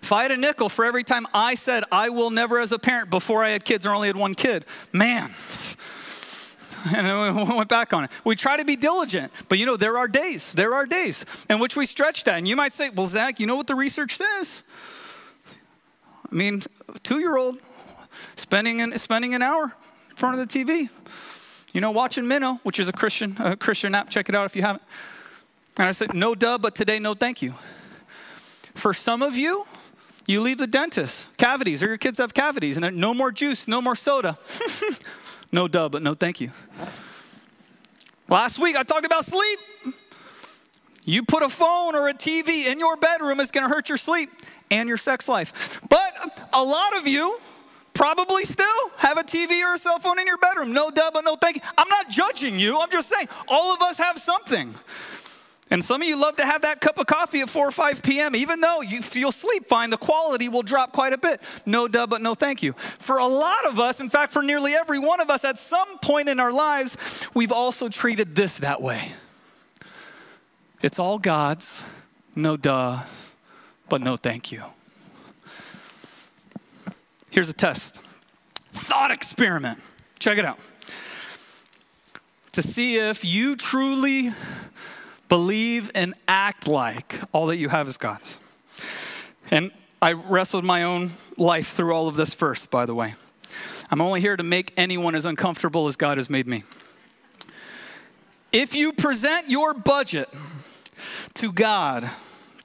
If 0.01 0.11
I 0.11 0.23
had 0.23 0.31
a 0.31 0.37
nickel 0.37 0.69
for 0.69 0.85
every 0.85 1.03
time 1.03 1.27
I 1.33 1.55
said 1.55 1.83
I 1.91 2.09
will 2.09 2.29
never 2.29 2.59
as 2.59 2.71
a 2.71 2.79
parent 2.79 3.09
before 3.09 3.43
I 3.43 3.49
had 3.49 3.63
kids 3.63 3.85
or 3.85 3.91
only 3.91 4.07
had 4.07 4.17
one 4.17 4.35
kid, 4.35 4.65
man. 4.91 5.31
And 6.95 7.07
we 7.35 7.55
went 7.55 7.67
back 7.67 7.93
on 7.93 8.03
it. 8.03 8.11
We 8.23 8.35
try 8.35 8.57
to 8.57 8.63
be 8.63 8.75
diligent, 8.75 9.31
but 9.49 9.57
you 9.57 9.65
know, 9.65 9.75
there 9.75 9.97
are 9.97 10.07
days, 10.07 10.53
there 10.53 10.75
are 10.75 10.85
days 10.85 11.25
in 11.49 11.57
which 11.57 11.75
we 11.75 11.87
stretch 11.87 12.25
that. 12.25 12.35
And 12.35 12.47
you 12.47 12.55
might 12.55 12.73
say, 12.73 12.91
well, 12.91 13.07
Zach, 13.07 13.39
you 13.39 13.47
know 13.47 13.55
what 13.55 13.65
the 13.65 13.73
research 13.73 14.15
says? 14.15 14.61
I 16.31 16.35
mean, 16.35 16.61
two 17.01 17.19
year 17.19 17.37
old 17.37 17.57
spending 18.35 18.81
an, 18.81 18.95
spending 18.99 19.33
an 19.33 19.41
hour 19.41 19.73
front 20.15 20.39
of 20.39 20.47
the 20.47 20.59
TV. 20.59 20.89
You 21.73 21.81
know, 21.81 21.91
watching 21.91 22.23
Minno, 22.25 22.59
which 22.63 22.79
is 22.79 22.87
a 22.87 22.93
Christian, 22.93 23.35
a 23.39 23.55
Christian 23.55 23.93
app. 23.95 24.09
Check 24.09 24.29
it 24.29 24.35
out 24.35 24.45
if 24.45 24.55
you 24.55 24.61
haven't. 24.61 24.83
And 25.77 25.87
I 25.87 25.91
said, 25.91 26.13
no 26.13 26.35
duh, 26.35 26.57
but 26.57 26.73
today, 26.73 26.99
no 26.99 27.13
thank 27.13 27.41
you. 27.41 27.53
For 28.75 28.93
some 28.93 29.21
of 29.21 29.37
you, 29.37 29.65
You 30.27 30.41
leave 30.41 30.57
the 30.57 30.67
dentist, 30.67 31.27
cavities, 31.37 31.83
or 31.83 31.87
your 31.87 31.97
kids 31.99 32.17
have 32.17 32.33
cavities, 32.33 32.77
and 32.77 32.97
no 32.97 33.13
more 33.13 33.31
juice, 33.31 33.67
no 33.67 33.79
more 33.79 33.95
soda. 33.95 34.37
no 35.51 35.67
duh, 35.67 35.87
but 35.87 36.01
no 36.01 36.15
thank 36.15 36.41
you. 36.41 36.49
Last 38.27 38.57
week 38.57 38.75
I 38.75 38.81
talked 38.81 39.05
about 39.05 39.23
sleep. 39.25 39.59
You 41.03 41.23
put 41.23 41.43
a 41.43 41.49
phone 41.49 41.93
or 41.93 42.09
a 42.09 42.13
TV 42.13 42.65
in 42.65 42.79
your 42.79 42.97
bedroom, 42.97 43.39
it's 43.39 43.51
gonna 43.51 43.69
hurt 43.69 43.87
your 43.87 43.99
sleep 43.99 44.31
and 44.71 44.89
your 44.89 44.97
sex 44.97 45.27
life. 45.27 45.79
But 45.87 46.49
a 46.51 46.63
lot 46.63 46.97
of 46.97 47.07
you 47.07 47.39
probably 47.95 48.45
still 48.45 48.89
have 48.97 49.17
a 49.17 49.23
TV 49.23 49.61
or 49.63 49.73
a 49.73 49.77
cell 49.79 49.97
phone 49.97 50.19
in 50.19 50.27
your 50.27 50.37
bedroom. 50.37 50.73
No 50.73 50.91
duh, 50.91 51.09
but 51.11 51.23
no 51.23 51.35
thank 51.35 51.55
you. 51.55 51.61
I'm 51.77 51.89
not 51.89 52.09
judging 52.09 52.59
you, 52.59 52.79
I'm 52.79 52.91
just 52.91 53.09
saying 53.09 53.27
all 53.47 53.73
of 53.73 53.81
us 53.81 53.97
have 53.97 54.19
something. 54.19 54.75
And 55.71 55.83
some 55.83 56.03
of 56.03 56.07
you 56.07 56.15
love 56.15 56.35
to 56.35 56.45
have 56.45 56.61
that 56.61 56.79
cup 56.79 56.99
of 56.99 57.07
coffee 57.07 57.41
at 57.41 57.49
4 57.49 57.69
or 57.69 57.71
5 57.71 58.03
p.m. 58.03 58.35
Even 58.35 58.61
though 58.61 58.81
you 58.81 59.01
feel 59.01 59.31
sleep 59.31 59.67
fine, 59.67 59.89
the 59.89 59.97
quality 59.97 60.47
will 60.47 60.61
drop 60.61 60.91
quite 60.91 61.11
a 61.11 61.17
bit. 61.17 61.41
No 61.65 61.87
duh, 61.87 62.05
but 62.05 62.21
no 62.21 62.35
thank 62.35 62.61
you. 62.61 62.73
For 62.73 63.17
a 63.17 63.25
lot 63.25 63.65
of 63.65 63.79
us, 63.79 63.99
in 63.99 64.09
fact, 64.09 64.31
for 64.31 64.43
nearly 64.43 64.73
every 64.75 64.99
one 64.99 65.19
of 65.19 65.31
us, 65.31 65.43
at 65.43 65.57
some 65.57 65.97
point 65.99 66.29
in 66.29 66.39
our 66.39 66.51
lives, 66.51 67.27
we've 67.33 67.51
also 67.51 67.89
treated 67.89 68.35
this 68.35 68.59
that 68.59 68.79
way. 68.79 69.11
It's 70.83 70.99
all 70.99 71.17
God's, 71.17 71.83
no 72.35 72.57
duh, 72.57 73.01
but 73.89 74.01
no 74.01 74.17
thank 74.17 74.51
you. 74.51 74.63
Here's 77.35 77.49
a 77.49 77.53
test 77.53 77.97
thought 78.71 79.11
experiment. 79.11 79.79
Check 80.19 80.37
it 80.37 80.45
out. 80.45 80.57
To 82.53 82.61
see 82.61 82.95
if 82.95 83.25
you 83.25 83.57
truly 83.57 84.31
believe 85.27 85.91
and 85.93 86.13
act 86.29 86.65
like 86.65 87.19
all 87.33 87.47
that 87.47 87.57
you 87.57 87.67
have 87.67 87.89
is 87.89 87.97
God's. 87.97 88.57
And 89.51 89.71
I 90.01 90.13
wrestled 90.13 90.63
my 90.63 90.83
own 90.83 91.09
life 91.35 91.73
through 91.73 91.93
all 91.93 92.07
of 92.07 92.15
this 92.15 92.33
first, 92.33 92.71
by 92.71 92.85
the 92.85 92.95
way. 92.95 93.15
I'm 93.91 93.99
only 93.99 94.21
here 94.21 94.37
to 94.37 94.43
make 94.43 94.71
anyone 94.77 95.13
as 95.13 95.25
uncomfortable 95.25 95.87
as 95.87 95.97
God 95.97 96.17
has 96.17 96.29
made 96.29 96.47
me. 96.47 96.63
If 98.53 98.73
you 98.73 98.93
present 98.93 99.49
your 99.49 99.73
budget 99.73 100.29
to 101.33 101.51
God 101.51 102.09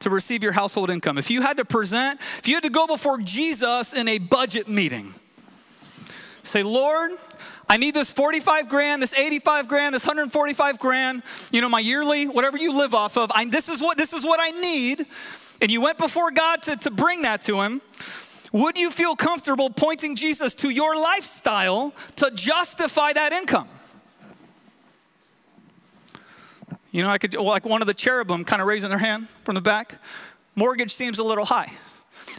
to 0.01 0.11
receive 0.11 0.43
your 0.43 0.53
household 0.53 0.91
income, 0.91 1.19
if 1.19 1.31
you 1.31 1.43
had 1.43 1.57
to 1.59 1.65
present, 1.65 2.21
if 2.39 2.49
you 2.49 2.55
had 2.55 2.65
to 2.65 2.71
go 2.71 2.87
before 2.87 3.19
Jesus 3.19 3.93
in 3.93 4.09
a 4.09 4.19
budget 4.19 4.69
meeting, 4.69 5.15
say, 6.43 6.63
Lord, 6.63 7.13
I 7.69 7.77
need 7.77 7.95
this 7.95 8.11
45 8.11 8.69
grand, 8.69 9.03
this 9.03 9.15
85 9.15 9.69
grand, 9.69 9.95
this 9.95 10.05
145 10.05 10.79
grand, 10.79 11.23
you 11.53 11.61
know, 11.61 11.69
my 11.69 11.79
yearly, 11.79 12.27
whatever 12.27 12.59
you 12.59 12.77
live 12.77 12.95
off 12.95 13.17
of. 13.17 13.31
I, 13.33 13.45
this, 13.45 13.69
is 13.69 13.81
what, 13.81 13.97
this 13.97 14.13
is 14.13 14.25
what 14.25 14.41
I 14.41 14.51
need. 14.51 15.07
And 15.61 15.71
you 15.71 15.81
went 15.81 15.99
before 15.99 16.31
God 16.31 16.63
to, 16.63 16.77
to 16.77 16.91
bring 16.91 17.23
that 17.23 17.43
to 17.43 17.61
Him. 17.61 17.81
Would 18.53 18.77
you 18.77 18.91
feel 18.91 19.15
comfortable 19.15 19.71
pointing 19.71 20.17
Jesus 20.17 20.55
to 20.57 20.71
your 20.71 20.97
lifestyle 20.97 21.95
to 22.17 22.33
justify 22.33 23.13
that 23.13 23.33
income? 23.33 23.69
You 26.91 27.03
know, 27.03 27.09
I 27.09 27.19
could, 27.19 27.35
like 27.35 27.65
one 27.65 27.83
of 27.83 27.87
the 27.87 27.95
cherubim 27.95 28.45
kind 28.45 28.61
of 28.61 28.69
raising 28.69 28.91
their 28.91 28.99
hand 28.99 29.29
from 29.45 29.55
the 29.55 29.61
back. 29.61 30.01
Mortgage 30.57 30.93
seems 30.93 31.19
a 31.19 31.25
little 31.25 31.45
high. 31.45 31.71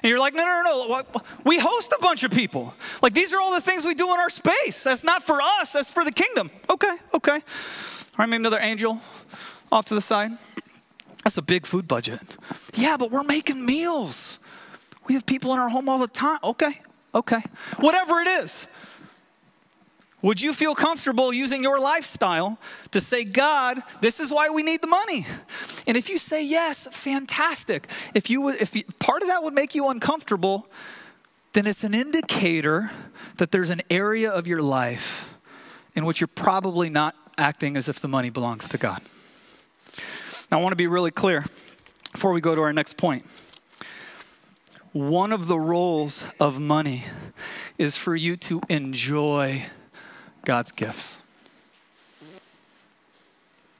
And 0.04 0.10
you're 0.10 0.20
like, 0.20 0.34
no, 0.34 0.44
no, 0.44 0.62
no, 0.64 0.88
no. 0.88 1.22
We 1.44 1.60
host 1.60 1.94
a 1.98 2.02
bunch 2.02 2.24
of 2.24 2.32
people. 2.32 2.74
Like, 3.02 3.14
these 3.14 3.34
are 3.34 3.40
all 3.40 3.54
the 3.54 3.62
things 3.62 3.86
we 3.86 3.94
do 3.94 4.06
in 4.14 4.20
our 4.20 4.30
space. 4.30 4.84
That's 4.84 5.04
not 5.04 5.24
for 5.24 5.42
us, 5.42 5.74
that's 5.74 5.92
for 5.92 6.04
the 6.04 6.12
kingdom. 6.12 6.50
Okay, 6.70 6.96
okay. 7.14 7.32
All 7.32 7.40
right, 8.18 8.30
maybe 8.30 8.42
another 8.42 8.60
angel 8.60 9.00
off 9.72 9.86
to 9.86 9.96
the 9.96 10.02
side. 10.02 10.32
That's 11.24 11.38
a 11.38 11.42
big 11.42 11.66
food 11.66 11.88
budget. 11.88 12.38
Yeah, 12.74 12.98
but 12.98 13.12
we're 13.12 13.24
making 13.24 13.66
meals. 13.66 14.40
We 15.08 15.14
have 15.14 15.26
people 15.26 15.54
in 15.54 15.60
our 15.60 15.70
home 15.70 15.88
all 15.88 15.98
the 15.98 16.08
time. 16.08 16.40
Okay, 16.44 16.74
okay. 17.14 17.42
Whatever 17.80 18.20
it 18.22 18.28
is. 18.28 18.68
Would 20.22 20.40
you 20.40 20.54
feel 20.54 20.76
comfortable 20.76 21.34
using 21.34 21.64
your 21.64 21.80
lifestyle 21.80 22.60
to 22.92 23.02
say, 23.02 23.24
God, 23.24 23.82
this 24.02 24.20
is 24.20 24.32
why 24.32 24.50
we 24.50 24.62
need 24.62 24.82
the 24.82 24.88
money? 24.88 25.26
And 25.88 25.98
if 25.98 26.10
you 26.10 26.18
say 26.18 26.46
yes, 26.46 26.88
fantastic. 26.92 27.88
If 28.14 28.30
you 28.30 28.50
if 28.50 28.76
you, 28.76 28.84
part 29.00 29.24
of 29.24 29.30
that 29.30 29.44
would 29.44 29.54
make 29.54 29.74
you 29.74 29.90
uncomfortable, 29.90 30.68
then 31.54 31.66
it's 31.66 31.84
an 31.84 31.96
indicator 31.96 32.92
that 33.38 33.52
there's 33.52 33.72
an 33.72 33.82
area 33.90 34.30
of 34.30 34.46
your 34.46 34.62
life 34.62 35.40
in 35.96 36.06
which 36.06 36.22
you're 36.22 36.28
probably 36.28 36.90
not 36.90 37.16
acting 37.38 37.76
as 37.76 37.90
if 37.90 38.00
the 38.00 38.08
money 38.08 38.30
belongs 38.30 38.68
to 38.68 38.78
God. 38.78 39.02
Now, 40.52 40.60
I 40.60 40.62
want 40.62 40.74
to 40.74 40.78
be 40.78 40.88
really 40.88 41.12
clear 41.12 41.46
before 42.12 42.32
we 42.32 42.42
go 42.42 42.56
to 42.56 42.62
our 42.62 42.74
next 42.74 42.98
point. 42.98 43.26
One 44.92 45.32
of 45.32 45.48
the 45.48 45.58
roles 45.58 46.28
of 46.40 46.60
money 46.60 47.06
is 47.78 47.96
for 47.96 48.16
you 48.16 48.36
to 48.38 48.62
enjoy 48.70 49.64
God's 50.44 50.72
gifts. 50.72 51.22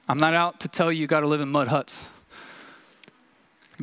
I'm 0.08 0.18
not 0.18 0.34
out 0.34 0.60
to 0.60 0.68
tell 0.68 0.92
you 0.92 1.00
you 1.00 1.06
got 1.06 1.20
to 1.20 1.26
live 1.26 1.40
in 1.40 1.48
mud 1.48 1.68
huts. 1.68 2.08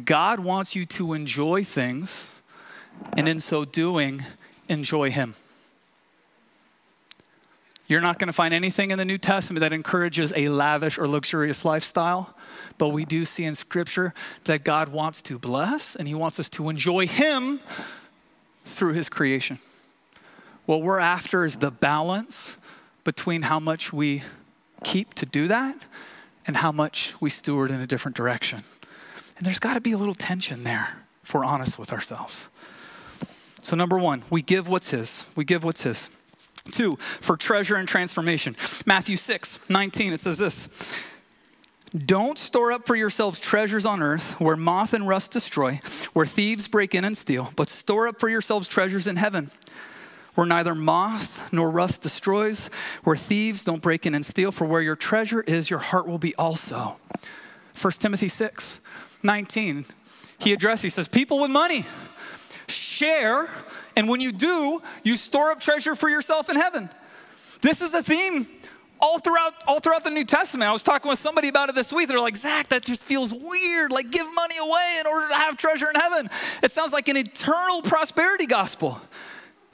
God 0.05 0.39
wants 0.39 0.75
you 0.75 0.85
to 0.85 1.13
enjoy 1.13 1.63
things, 1.63 2.31
and 3.13 3.27
in 3.27 3.39
so 3.39 3.65
doing, 3.65 4.23
enjoy 4.67 5.11
Him. 5.11 5.35
You're 7.87 8.01
not 8.01 8.19
going 8.19 8.27
to 8.27 8.33
find 8.33 8.53
anything 8.53 8.91
in 8.91 8.99
the 8.99 9.05
New 9.05 9.17
Testament 9.17 9.61
that 9.61 9.73
encourages 9.73 10.31
a 10.35 10.49
lavish 10.49 10.99
or 10.99 11.07
luxurious 11.07 11.65
lifestyle, 11.65 12.35
but 12.77 12.89
we 12.89 13.03
do 13.03 13.25
see 13.25 13.45
in 13.45 13.55
Scripture 13.55 14.13
that 14.45 14.63
God 14.63 14.89
wants 14.89 15.23
to 15.23 15.39
bless 15.39 15.95
and 15.95 16.07
He 16.07 16.13
wants 16.13 16.39
us 16.39 16.49
to 16.49 16.69
enjoy 16.69 17.07
Him 17.07 17.59
through 18.63 18.93
His 18.93 19.09
creation. 19.09 19.57
What 20.67 20.83
we're 20.83 20.99
after 20.99 21.43
is 21.43 21.55
the 21.55 21.71
balance 21.71 22.57
between 23.09 23.41
how 23.41 23.59
much 23.59 23.91
we 23.91 24.21
keep 24.83 25.15
to 25.15 25.25
do 25.25 25.47
that 25.47 25.75
and 26.45 26.57
how 26.57 26.71
much 26.71 27.15
we 27.19 27.27
steward 27.27 27.71
in 27.71 27.81
a 27.81 27.87
different 27.87 28.15
direction. 28.15 28.61
And 29.35 29.47
there's 29.47 29.57
got 29.57 29.73
to 29.73 29.81
be 29.81 29.93
a 29.93 29.97
little 29.97 30.13
tension 30.13 30.63
there 30.63 30.89
if 31.23 31.33
we're 31.33 31.43
honest 31.43 31.79
with 31.79 31.91
ourselves. 31.91 32.49
So, 33.63 33.75
number 33.75 33.97
one, 33.97 34.21
we 34.29 34.43
give 34.43 34.67
what's 34.67 34.91
His. 34.91 35.33
We 35.35 35.43
give 35.43 35.63
what's 35.63 35.81
His. 35.81 36.15
Two, 36.69 36.97
for 36.97 37.35
treasure 37.35 37.77
and 37.77 37.87
transformation. 37.87 38.55
Matthew 38.85 39.17
6, 39.17 39.67
19, 39.71 40.13
it 40.13 40.21
says 40.21 40.37
this 40.37 40.95
Don't 42.05 42.37
store 42.37 42.71
up 42.71 42.85
for 42.85 42.95
yourselves 42.95 43.39
treasures 43.39 43.87
on 43.87 44.03
earth 44.03 44.39
where 44.39 44.55
moth 44.55 44.93
and 44.93 45.07
rust 45.07 45.31
destroy, 45.31 45.79
where 46.13 46.27
thieves 46.27 46.67
break 46.67 46.93
in 46.93 47.03
and 47.05 47.17
steal, 47.17 47.49
but 47.55 47.69
store 47.69 48.07
up 48.07 48.19
for 48.19 48.29
yourselves 48.29 48.67
treasures 48.67 49.07
in 49.07 49.15
heaven 49.15 49.49
where 50.39 50.47
neither 50.47 50.73
moth 50.73 51.51
nor 51.51 51.69
rust 51.69 52.01
destroys, 52.01 52.69
where 53.03 53.17
thieves 53.17 53.65
don't 53.65 53.81
break 53.81 54.05
in 54.05 54.15
and 54.15 54.25
steal, 54.25 54.53
for 54.53 54.63
where 54.63 54.81
your 54.81 54.95
treasure 54.95 55.41
is, 55.41 55.69
your 55.69 55.79
heart 55.79 56.07
will 56.07 56.17
be 56.17 56.33
also. 56.35 56.95
1 57.81 57.91
Timothy 57.99 58.29
6 58.29 58.79
19, 59.21 59.83
he 60.37 60.53
addresses, 60.53 60.83
he 60.83 60.87
says, 60.87 61.09
People 61.09 61.41
with 61.41 61.51
money, 61.51 61.85
share, 62.69 63.49
and 63.97 64.07
when 64.07 64.21
you 64.21 64.31
do, 64.31 64.81
you 65.03 65.17
store 65.17 65.51
up 65.51 65.59
treasure 65.59 65.93
for 65.93 66.07
yourself 66.07 66.49
in 66.49 66.55
heaven. 66.55 66.89
This 67.61 67.81
is 67.81 67.91
the 67.91 68.01
theme 68.01 68.47
all 69.01 69.19
throughout 69.19 69.55
all 69.67 69.81
throughout 69.81 70.05
the 70.05 70.09
New 70.09 70.23
Testament. 70.23 70.69
I 70.69 70.71
was 70.71 70.83
talking 70.83 71.09
with 71.09 71.19
somebody 71.19 71.49
about 71.49 71.67
it 71.67 71.75
this 71.75 71.91
week. 71.91 72.07
They're 72.07 72.17
like, 72.17 72.37
Zach, 72.37 72.69
that 72.69 72.85
just 72.85 73.03
feels 73.03 73.33
weird. 73.33 73.91
Like, 73.91 74.09
give 74.09 74.33
money 74.33 74.55
away 74.57 74.97
in 75.01 75.05
order 75.05 75.27
to 75.27 75.35
have 75.35 75.57
treasure 75.57 75.89
in 75.89 75.99
heaven. 75.99 76.29
It 76.63 76.71
sounds 76.71 76.93
like 76.93 77.09
an 77.09 77.17
eternal 77.17 77.81
prosperity 77.81 78.45
gospel. 78.45 79.01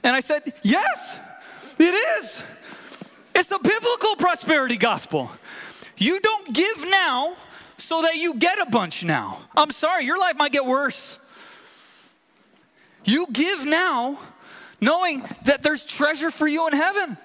And 0.06 0.14
I 0.14 0.20
said, 0.20 0.52
Yes, 0.62 1.18
it 1.78 1.82
is. 1.82 2.44
It's 3.34 3.50
a 3.50 3.58
biblical 3.58 4.14
prosperity 4.14 4.76
gospel. 4.76 5.28
You 5.98 6.20
don't 6.20 6.54
give 6.54 6.88
now 6.88 7.34
so 7.76 8.02
that 8.02 8.14
you 8.14 8.34
get 8.34 8.60
a 8.60 8.66
bunch 8.66 9.02
now. 9.02 9.40
I'm 9.56 9.72
sorry, 9.72 10.04
your 10.04 10.16
life 10.16 10.36
might 10.36 10.52
get 10.52 10.64
worse. 10.64 11.18
You 13.04 13.26
give 13.32 13.66
now 13.66 14.20
knowing 14.80 15.24
that 15.44 15.64
there's 15.64 15.84
treasure 15.84 16.30
for 16.30 16.46
you 16.46 16.68
in 16.68 16.72
heaven. 16.72 17.16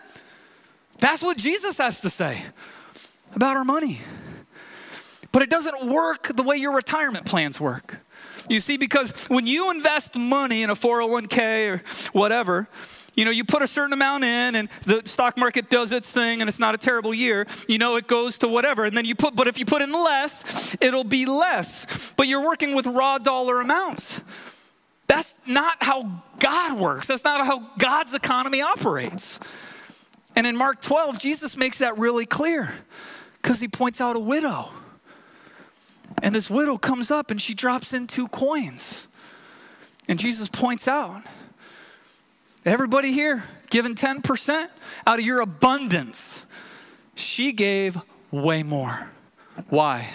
That's 0.98 1.22
what 1.22 1.38
Jesus 1.38 1.78
has 1.78 2.02
to 2.02 2.10
say 2.10 2.42
about 3.36 3.58
our 3.58 3.64
money. 3.64 4.02
But 5.32 5.44
it 5.44 5.52
doesn't 5.52 5.86
work 5.86 6.36
the 6.36 6.42
way 6.42 6.58
your 6.58 6.76
retirement 6.76 7.28
plans 7.28 7.60
work. 7.62 8.01
You 8.50 8.60
see, 8.60 8.78
because 8.78 9.12
when 9.28 9.48
you 9.48 9.72
invest 9.72 10.16
money 10.16 10.64
in 10.64 10.70
a 10.70 10.76
401k 10.76 11.72
or 11.72 11.84
whatever, 12.18 12.68
you 13.16 13.26
know, 13.26 13.32
you 13.32 13.44
put 13.44 13.62
a 13.62 13.68
certain 13.68 13.94
amount 13.94 14.24
in 14.24 14.56
and 14.56 14.70
the 14.84 15.02
stock 15.06 15.38
market 15.38 15.70
does 15.70 15.92
its 15.92 16.10
thing 16.12 16.42
and 16.42 16.48
it's 16.48 16.60
not 16.60 16.76
a 16.76 16.78
terrible 16.78 17.14
year, 17.14 17.46
you 17.68 17.78
know, 17.78 17.98
it 17.98 18.08
goes 18.08 18.38
to 18.40 18.48
whatever. 18.48 18.86
And 18.86 18.96
then 18.96 19.06
you 19.06 19.16
put, 19.16 19.36
but 19.36 19.48
if 19.48 19.60
you 19.60 19.66
put 19.66 19.82
in 19.82 19.92
less, 19.92 20.76
it'll 20.80 21.04
be 21.04 21.26
less. 21.26 22.14
But 22.16 22.28
you're 22.28 22.44
working 22.44 22.74
with 22.74 22.88
raw 22.88 23.18
dollar 23.18 23.60
amounts. 23.60 24.22
That's 25.08 25.36
not 25.46 25.84
how 25.84 26.24
God 26.40 26.80
works. 26.80 27.08
That's 27.08 27.24
not 27.24 27.46
how 27.46 27.70
God's 27.78 28.14
economy 28.14 28.62
operates. 28.62 29.40
And 30.36 30.48
in 30.48 30.56
Mark 30.56 30.82
12, 30.82 31.20
Jesus 31.20 31.58
makes 31.58 31.80
that 31.80 31.98
really 31.98 32.26
clear 32.26 32.74
because 33.42 33.60
he 33.60 33.68
points 33.68 34.00
out 34.00 34.16
a 34.16 34.20
widow 34.20 34.70
and 36.22 36.36
this 36.36 36.50
widow 36.50 36.78
comes 36.78 37.12
up 37.12 37.32
and 37.32 37.42
she 37.42 37.54
drops 37.54 37.94
in 37.94 38.08
two 38.08 38.28
coins. 38.28 39.08
And 40.08 40.20
Jesus 40.20 40.48
points 40.48 40.88
out 40.88 41.24
everybody 42.66 43.12
here 43.12 43.44
giving 43.70 43.96
10% 43.96 44.68
out 45.08 45.20
of 45.20 45.26
your 45.26 45.42
abundance. 45.42 46.46
She 47.16 47.52
gave 47.52 47.98
way 48.32 48.64
more. 48.64 49.10
Why? 49.70 50.10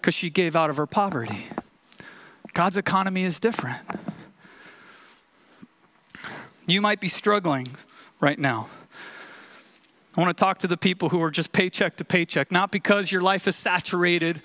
Because 0.00 0.14
she 0.14 0.30
gave 0.30 0.56
out 0.56 0.70
of 0.70 0.76
her 0.76 0.86
poverty. 0.86 1.46
God's 2.52 2.76
economy 2.76 3.24
is 3.24 3.40
different. 3.40 3.78
You 6.66 6.80
might 6.80 7.00
be 7.00 7.08
struggling 7.08 7.68
right 8.20 8.38
now. 8.38 8.68
I 10.16 10.20
want 10.20 10.36
to 10.36 10.40
talk 10.40 10.58
to 10.58 10.68
the 10.68 10.76
people 10.76 11.08
who 11.08 11.20
are 11.22 11.30
just 11.30 11.52
paycheck 11.52 11.96
to 11.96 12.04
paycheck, 12.04 12.52
not 12.52 12.70
because 12.70 13.10
your 13.10 13.20
life 13.20 13.48
is 13.48 13.56
saturated 13.56 14.40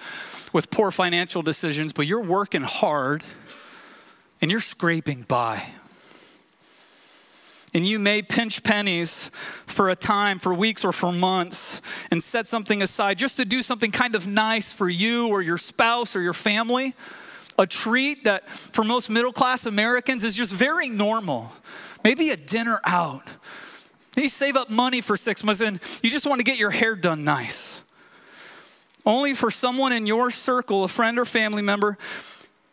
with 0.51 0.71
poor 0.71 0.89
financial 0.89 1.43
decisions, 1.43 1.93
but 1.93 2.07
you're 2.07 2.23
working 2.23 2.63
hard 2.63 3.23
and 4.41 4.49
you're 4.49 4.61
scraping 4.61 5.23
by. 5.27 5.63
And 7.71 7.85
you 7.85 7.99
may 7.99 8.23
pinch 8.23 8.63
pennies 8.63 9.29
for 9.67 9.91
a 9.91 9.95
time, 9.95 10.39
for 10.39 10.55
weeks 10.55 10.83
or 10.83 10.91
for 10.91 11.11
months, 11.11 11.81
and 12.09 12.23
set 12.23 12.47
something 12.47 12.81
aside 12.81 13.19
just 13.19 13.37
to 13.37 13.45
do 13.45 13.61
something 13.61 13.91
kind 13.91 14.15
of 14.15 14.25
nice 14.25 14.73
for 14.73 14.89
you 14.89 15.27
or 15.27 15.43
your 15.43 15.59
spouse 15.59 16.15
or 16.15 16.21
your 16.21 16.33
family. 16.33 16.95
A 17.59 17.67
treat 17.67 18.23
that 18.23 18.49
for 18.49 18.83
most 18.83 19.09
middle 19.09 19.33
class 19.33 19.67
Americans 19.67 20.23
is 20.23 20.33
just 20.33 20.51
very 20.51 20.89
normal. 20.89 21.51
Maybe 22.03 22.31
a 22.31 22.37
dinner 22.37 22.79
out. 22.85 23.27
You 24.19 24.29
save 24.29 24.55
up 24.55 24.69
money 24.69 25.01
for 25.01 25.15
six 25.15 25.43
months 25.43 25.61
and 25.61 25.79
you 26.03 26.09
just 26.09 26.25
want 26.25 26.39
to 26.39 26.43
get 26.43 26.57
your 26.57 26.71
hair 26.71 26.95
done 26.95 27.23
nice. 27.23 27.83
Only 29.05 29.33
for 29.33 29.49
someone 29.49 29.93
in 29.93 30.05
your 30.05 30.29
circle, 30.29 30.83
a 30.83 30.87
friend 30.87 31.17
or 31.17 31.25
family 31.25 31.61
member, 31.61 31.97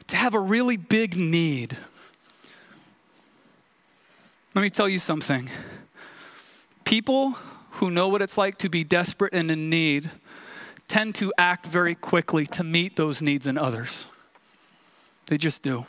to 0.09 0.17
have 0.17 0.35
a 0.35 0.41
really 0.41 0.77
big 0.77 1.17
need. 1.17 1.77
Let 4.55 4.63
me 4.63 4.71
tell 4.71 4.89
you 4.89 4.99
something. 4.99 5.49
People 6.85 7.33
who 7.73 7.91
know 7.91 8.09
what 8.09 8.23
it's 8.23 8.39
like 8.39 8.59
to 8.59 8.69
be 8.69 8.85
desperate 8.85 9.35
and 9.35 9.51
in 9.51 9.71
need 9.71 10.11
tend 10.89 11.15
to 11.17 11.33
act 11.37 11.67
very 11.67 11.95
quickly 11.95 12.47
to 12.47 12.65
meet 12.65 12.97
those 12.97 13.21
needs 13.23 13.47
in 13.47 13.59
others. 13.59 14.07
They 15.27 15.37
just 15.37 15.63
do. 15.63 15.85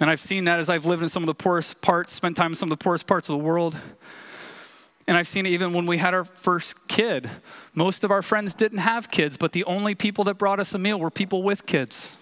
And 0.00 0.10
I've 0.10 0.20
seen 0.20 0.44
that 0.44 0.58
as 0.60 0.68
I've 0.68 0.84
lived 0.84 1.02
in 1.02 1.08
some 1.08 1.22
of 1.22 1.26
the 1.26 1.34
poorest 1.34 1.80
parts, 1.80 2.12
spent 2.12 2.36
time 2.36 2.52
in 2.52 2.56
some 2.56 2.70
of 2.70 2.78
the 2.78 2.82
poorest 2.82 3.06
parts 3.06 3.28
of 3.28 3.38
the 3.38 3.42
world. 3.42 3.76
And 5.08 5.16
I've 5.16 5.28
seen 5.28 5.46
it 5.46 5.50
even 5.50 5.72
when 5.72 5.86
we 5.86 5.98
had 5.98 6.12
our 6.14 6.24
first 6.24 6.88
kid. 6.88 7.30
Most 7.74 8.04
of 8.04 8.10
our 8.10 8.22
friends 8.22 8.52
didn't 8.52 8.78
have 8.78 9.10
kids, 9.10 9.36
but 9.36 9.52
the 9.52 9.64
only 9.64 9.94
people 9.94 10.24
that 10.24 10.34
brought 10.34 10.60
us 10.60 10.74
a 10.74 10.78
meal 10.78 10.98
were 10.98 11.10
people 11.10 11.42
with 11.42 11.64
kids. 11.64 12.16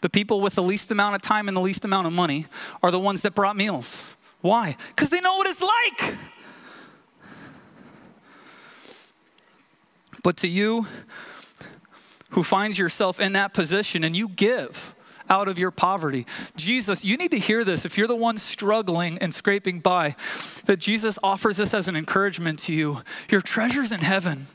The 0.00 0.10
people 0.10 0.40
with 0.40 0.54
the 0.54 0.62
least 0.62 0.90
amount 0.90 1.14
of 1.14 1.22
time 1.22 1.48
and 1.48 1.56
the 1.56 1.60
least 1.60 1.84
amount 1.84 2.06
of 2.06 2.12
money 2.12 2.46
are 2.82 2.90
the 2.90 2.98
ones 2.98 3.22
that 3.22 3.34
brought 3.34 3.56
meals. 3.56 4.02
Why? 4.40 4.76
Because 4.88 5.08
they 5.08 5.20
know 5.20 5.36
what 5.36 5.46
it's 5.48 5.62
like. 5.62 6.16
But 10.22 10.36
to 10.38 10.48
you 10.48 10.86
who 12.30 12.42
finds 12.42 12.78
yourself 12.78 13.20
in 13.20 13.32
that 13.34 13.54
position 13.54 14.02
and 14.02 14.16
you 14.16 14.28
give, 14.28 14.95
out 15.28 15.48
of 15.48 15.58
your 15.58 15.70
poverty. 15.70 16.26
Jesus, 16.56 17.04
you 17.04 17.16
need 17.16 17.30
to 17.30 17.38
hear 17.38 17.64
this. 17.64 17.84
If 17.84 17.98
you're 17.98 18.06
the 18.06 18.16
one 18.16 18.36
struggling 18.36 19.18
and 19.18 19.34
scraping 19.34 19.80
by, 19.80 20.14
that 20.66 20.78
Jesus 20.78 21.18
offers 21.22 21.56
this 21.56 21.74
as 21.74 21.88
an 21.88 21.96
encouragement 21.96 22.58
to 22.60 22.72
you. 22.72 23.02
Your 23.30 23.40
treasure's 23.40 23.92
in 23.92 24.00
heaven. 24.00 24.46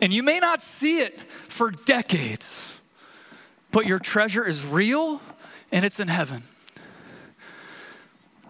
And 0.00 0.12
you 0.12 0.22
may 0.22 0.38
not 0.38 0.60
see 0.60 0.98
it 0.98 1.20
for 1.20 1.70
decades, 1.70 2.80
but 3.70 3.86
your 3.86 3.98
treasure 3.98 4.46
is 4.46 4.66
real 4.66 5.20
and 5.70 5.84
it's 5.84 6.00
in 6.00 6.08
heaven. 6.08 6.42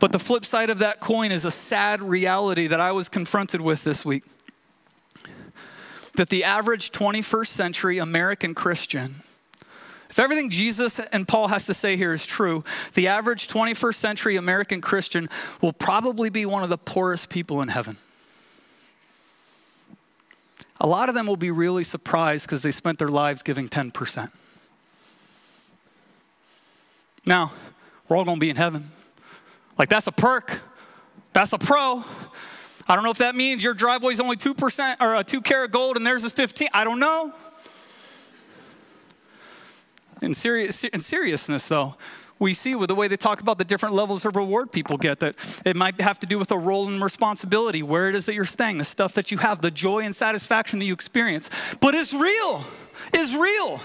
But 0.00 0.11
the 0.11 0.18
flip 0.18 0.44
side 0.44 0.68
of 0.68 0.78
that 0.78 0.99
coin 0.99 1.30
is 1.30 1.44
a 1.44 1.50
sad 1.50 2.02
reality 2.02 2.66
that 2.66 2.81
I 2.81 2.90
was 2.90 3.09
confronted 3.09 3.61
with 3.61 3.85
this 3.85 4.05
week. 4.05 4.24
That 6.14 6.29
the 6.29 6.42
average 6.42 6.90
21st 6.90 7.46
century 7.46 7.98
American 7.98 8.55
Christian 8.55 9.16
if 10.12 10.18
everything 10.18 10.51
Jesus 10.51 10.98
and 10.98 11.27
Paul 11.27 11.48
has 11.48 11.64
to 11.64 11.72
say 11.72 11.96
here 11.96 12.12
is 12.12 12.27
true, 12.27 12.64
the 12.92 13.09
average 13.09 13.48
21st 13.48 13.94
century 13.94 14.37
American 14.37 14.83
Christian 14.83 15.31
will 15.62 15.72
probably 15.72 16.29
be 16.29 16.44
one 16.44 16.62
of 16.62 16.68
the 16.68 16.77
poorest 16.77 17.31
people 17.31 17.62
in 17.62 17.68
heaven. 17.68 17.96
A 20.83 20.87
lot 20.87 21.09
of 21.09 21.14
them 21.14 21.27
will 21.27 21.38
be 21.38 21.51
really 21.51 21.83
surprised 21.83 22.44
because 22.46 22.61
they 22.61 22.72
spent 22.72 22.98
their 22.98 23.09
lives 23.09 23.42
giving 23.42 23.70
10%. 23.70 24.31
Now, 27.25 27.53
we're 28.07 28.18
all 28.18 28.25
going 28.27 28.37
to 28.37 28.40
be 28.40 28.51
in 28.51 28.57
heaven. 28.57 28.85
Like, 29.79 29.88
that's 29.88 30.09
a 30.09 30.12
perk, 30.12 30.61
that's 31.33 31.55
a 31.55 31.59
pro. 31.59 32.05
I 32.87 32.94
don't 32.94 33.05
know 33.05 33.12
if 33.12 33.18
that 33.18 33.35
means 33.35 33.64
your 33.64 33.72
driveway's 33.72 34.20
only 34.20 34.37
2% 34.37 34.96
or 35.01 35.14
a 35.14 35.25
two 35.25 35.40
carat 35.40 35.70
gold 35.70 35.96
and 35.96 36.07
theirs 36.07 36.22
is 36.22 36.35
15. 36.35 36.68
I 36.75 36.85
don't 36.85 37.01
know. 37.01 37.33
In, 40.22 40.35
serious, 40.35 40.85
in 40.85 41.00
seriousness, 41.00 41.66
though, 41.66 41.96
we 42.38 42.54
see 42.54 42.74
with 42.74 42.88
the 42.88 42.94
way 42.94 43.08
they 43.08 43.16
talk 43.16 43.40
about 43.40 43.58
the 43.58 43.64
different 43.64 43.94
levels 43.94 44.24
of 44.24 44.37
reward 44.37 44.70
people 44.70 44.96
get 44.96 45.20
that 45.20 45.35
it 45.64 45.76
might 45.76 46.00
have 46.00 46.18
to 46.20 46.26
do 46.26 46.38
with 46.38 46.50
a 46.52 46.58
role 46.58 46.88
and 46.88 47.02
responsibility, 47.02 47.82
where 47.82 48.08
it 48.08 48.14
is 48.14 48.26
that 48.26 48.35
you're 48.35 48.44
staying, 48.44 48.78
the 48.78 48.85
stuff 48.85 49.14
that 49.14 49.30
you 49.30 49.38
have, 49.38 49.61
the 49.61 49.70
joy 49.70 50.00
and 50.00 50.14
satisfaction 50.14 50.78
that 50.78 50.85
you 50.85 50.92
experience. 50.92 51.50
But 51.80 51.94
it's 51.94 52.14
real, 52.14 52.64
it's 53.12 53.35
real. 53.35 53.80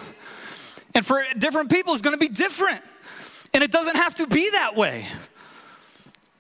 And 0.93 1.05
for 1.05 1.21
different 1.37 1.71
people, 1.71 1.93
it's 1.93 2.01
gonna 2.01 2.17
be 2.17 2.29
different. 2.29 2.81
And 3.53 3.63
it 3.63 3.71
doesn't 3.71 3.95
have 3.95 4.15
to 4.15 4.27
be 4.27 4.51
that 4.51 4.75
way. 4.75 5.07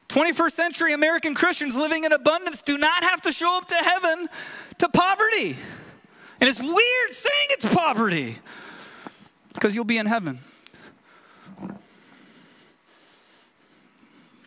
21st 0.09 0.51
century 0.51 0.93
American 0.93 1.33
Christians 1.33 1.75
living 1.75 2.03
in 2.03 2.13
abundance 2.13 2.61
do 2.61 2.77
not 2.77 3.03
have 3.03 3.21
to 3.23 3.31
show 3.31 3.57
up 3.57 3.67
to 3.67 3.75
heaven 3.75 4.29
to 4.77 4.89
poverty. 4.89 5.57
And 6.39 6.49
it's 6.49 6.61
weird 6.61 7.13
saying 7.13 7.47
it's 7.49 7.73
poverty. 7.73 8.37
Because 9.57 9.73
you'll 9.73 9.85
be 9.85 9.97
in 9.97 10.05
heaven. 10.05 10.37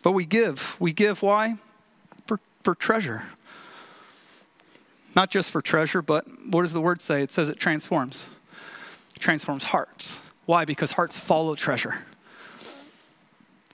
But 0.01 0.13
we 0.13 0.25
give. 0.25 0.77
We 0.79 0.93
give 0.93 1.21
why? 1.21 1.55
For, 2.27 2.39
for 2.63 2.75
treasure. 2.75 3.23
Not 5.13 5.29
just 5.29 5.51
for 5.51 5.61
treasure, 5.61 6.01
but 6.01 6.25
what 6.47 6.61
does 6.61 6.71
the 6.71 6.79
word 6.79 7.01
say? 7.01 7.21
It 7.21 7.29
says 7.29 7.49
it 7.49 7.59
transforms. 7.59 8.29
It 9.13 9.19
transforms 9.19 9.65
hearts. 9.65 10.21
Why? 10.45 10.63
Because 10.63 10.91
hearts 10.91 11.19
follow 11.19 11.55
treasure. 11.55 12.05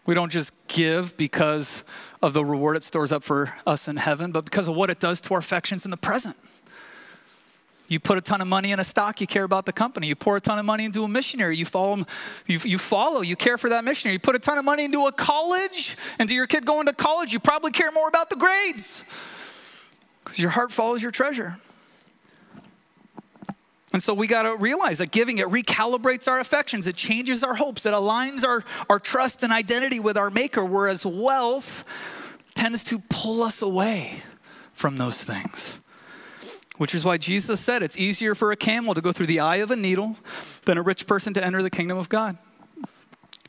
We 0.08 0.16
don't 0.16 0.32
just 0.32 0.68
give 0.68 1.16
because 1.18 1.84
of 2.20 2.34
the 2.34 2.44
reward 2.44 2.78
it 2.78 2.84
stores 2.84 3.12
up 3.12 3.22
for 3.22 3.54
us 3.68 3.88
in 3.88 3.98
heaven, 3.98 4.32
but 4.32 4.44
because 4.44 4.68
of 4.68 4.76
what 4.76 4.90
it 4.90 5.00
does 5.00 5.22
to 5.22 5.36
our 5.36 5.40
affections 5.40 5.86
in 5.86 5.92
the 5.92 5.98
present. 5.98 6.36
You 7.88 8.00
put 8.00 8.18
a 8.18 8.22
ton 8.22 8.42
of 8.42 8.48
money 8.48 8.72
in 8.72 8.80
a 8.80 8.84
stock, 8.84 9.22
you 9.22 9.28
care 9.28 9.46
about 9.46 9.66
the 9.66 9.72
company. 9.72 10.08
You 10.08 10.16
pour 10.16 10.36
a 10.36 10.42
ton 10.42 10.60
of 10.60 10.66
money 10.66 10.84
into 10.86 11.04
a 11.04 11.08
missionary, 11.08 11.56
you 11.56 11.66
follow, 11.66 12.06
you, 12.46 12.60
you 12.64 12.78
follow, 12.78 13.22
you 13.22 13.36
care 13.36 13.58
for 13.58 13.70
that 13.70 13.86
missionary. 13.86 14.14
You 14.14 14.20
put 14.20 14.36
a 14.36 14.40
ton 14.40 14.58
of 14.58 14.66
money 14.66 14.84
into 14.84 15.06
a 15.06 15.12
college, 15.12 15.96
and 16.20 16.28
to 16.28 16.36
your 16.36 16.48
kid 16.48 16.66
going 16.66 16.88
to 16.88 16.94
college, 16.94 17.32
you 17.32 17.40
probably 17.40 17.72
care 17.72 17.92
more 17.92 18.10
about 18.10 18.30
the 18.30 18.36
grades 18.36 19.06
because 20.24 20.40
your 20.40 20.50
heart 20.50 20.72
follows 20.72 21.02
your 21.02 21.12
treasure. 21.12 21.58
And 23.94 24.04
so 24.04 24.14
we 24.14 24.28
got 24.28 24.44
to 24.44 24.58
realize 24.58 24.98
that 24.98 25.12
giving 25.12 25.38
it 25.38 25.48
recalibrates 25.48 26.28
our 26.28 26.42
affections, 26.42 26.88
it 26.88 26.98
changes 26.98 27.44
our 27.44 27.56
hopes, 27.56 27.86
it 27.86 27.94
aligns 27.94 28.44
our, 28.44 28.66
our 28.90 29.00
trust 29.00 29.44
and 29.44 29.54
identity 29.54 30.02
with 30.02 30.18
our 30.18 30.30
Maker, 30.30 30.66
whereas 30.66 31.06
wealth 31.06 31.86
tends 32.54 32.84
to 32.86 33.00
pull 33.10 33.42
us 33.42 33.62
away 33.62 34.22
from 34.74 34.98
those 34.98 35.24
things. 35.24 35.78
Which 36.78 36.94
is 36.94 37.04
why 37.04 37.18
Jesus 37.18 37.60
said 37.60 37.82
it's 37.82 37.98
easier 37.98 38.36
for 38.36 38.52
a 38.52 38.56
camel 38.56 38.94
to 38.94 39.02
go 39.02 39.12
through 39.12 39.26
the 39.26 39.40
eye 39.40 39.58
of 39.58 39.72
a 39.72 39.76
needle 39.76 40.16
than 40.66 40.78
a 40.78 40.82
rich 40.82 41.08
person 41.08 41.34
to 41.34 41.44
enter 41.44 41.64
the 41.64 41.70
kingdom 41.70 41.98
of 41.98 42.08
God. 42.08 42.38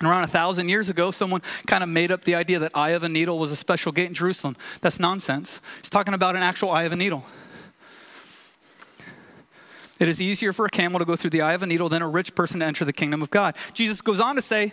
And 0.00 0.08
around 0.08 0.24
a 0.24 0.28
thousand 0.28 0.68
years 0.68 0.88
ago, 0.88 1.10
someone 1.10 1.42
kind 1.66 1.82
of 1.82 1.88
made 1.88 2.12
up 2.12 2.24
the 2.24 2.34
idea 2.36 2.58
that 2.60 2.72
eye 2.74 2.90
of 2.90 3.02
a 3.02 3.08
needle 3.08 3.38
was 3.38 3.50
a 3.50 3.56
special 3.56 3.92
gate 3.92 4.08
in 4.08 4.14
Jerusalem. 4.14 4.56
That's 4.80 5.00
nonsense. 5.00 5.60
He's 5.78 5.90
talking 5.90 6.14
about 6.14 6.36
an 6.36 6.42
actual 6.42 6.70
eye 6.70 6.84
of 6.84 6.92
a 6.92 6.96
needle. 6.96 7.24
It 9.98 10.08
is 10.08 10.22
easier 10.22 10.52
for 10.52 10.64
a 10.64 10.70
camel 10.70 11.00
to 11.00 11.04
go 11.04 11.16
through 11.16 11.30
the 11.30 11.42
eye 11.42 11.54
of 11.54 11.64
a 11.64 11.66
needle 11.66 11.88
than 11.88 12.02
a 12.02 12.08
rich 12.08 12.36
person 12.36 12.60
to 12.60 12.66
enter 12.66 12.84
the 12.84 12.92
kingdom 12.92 13.20
of 13.20 13.30
God. 13.30 13.56
Jesus 13.74 14.00
goes 14.00 14.20
on 14.20 14.36
to 14.36 14.42
say, 14.42 14.72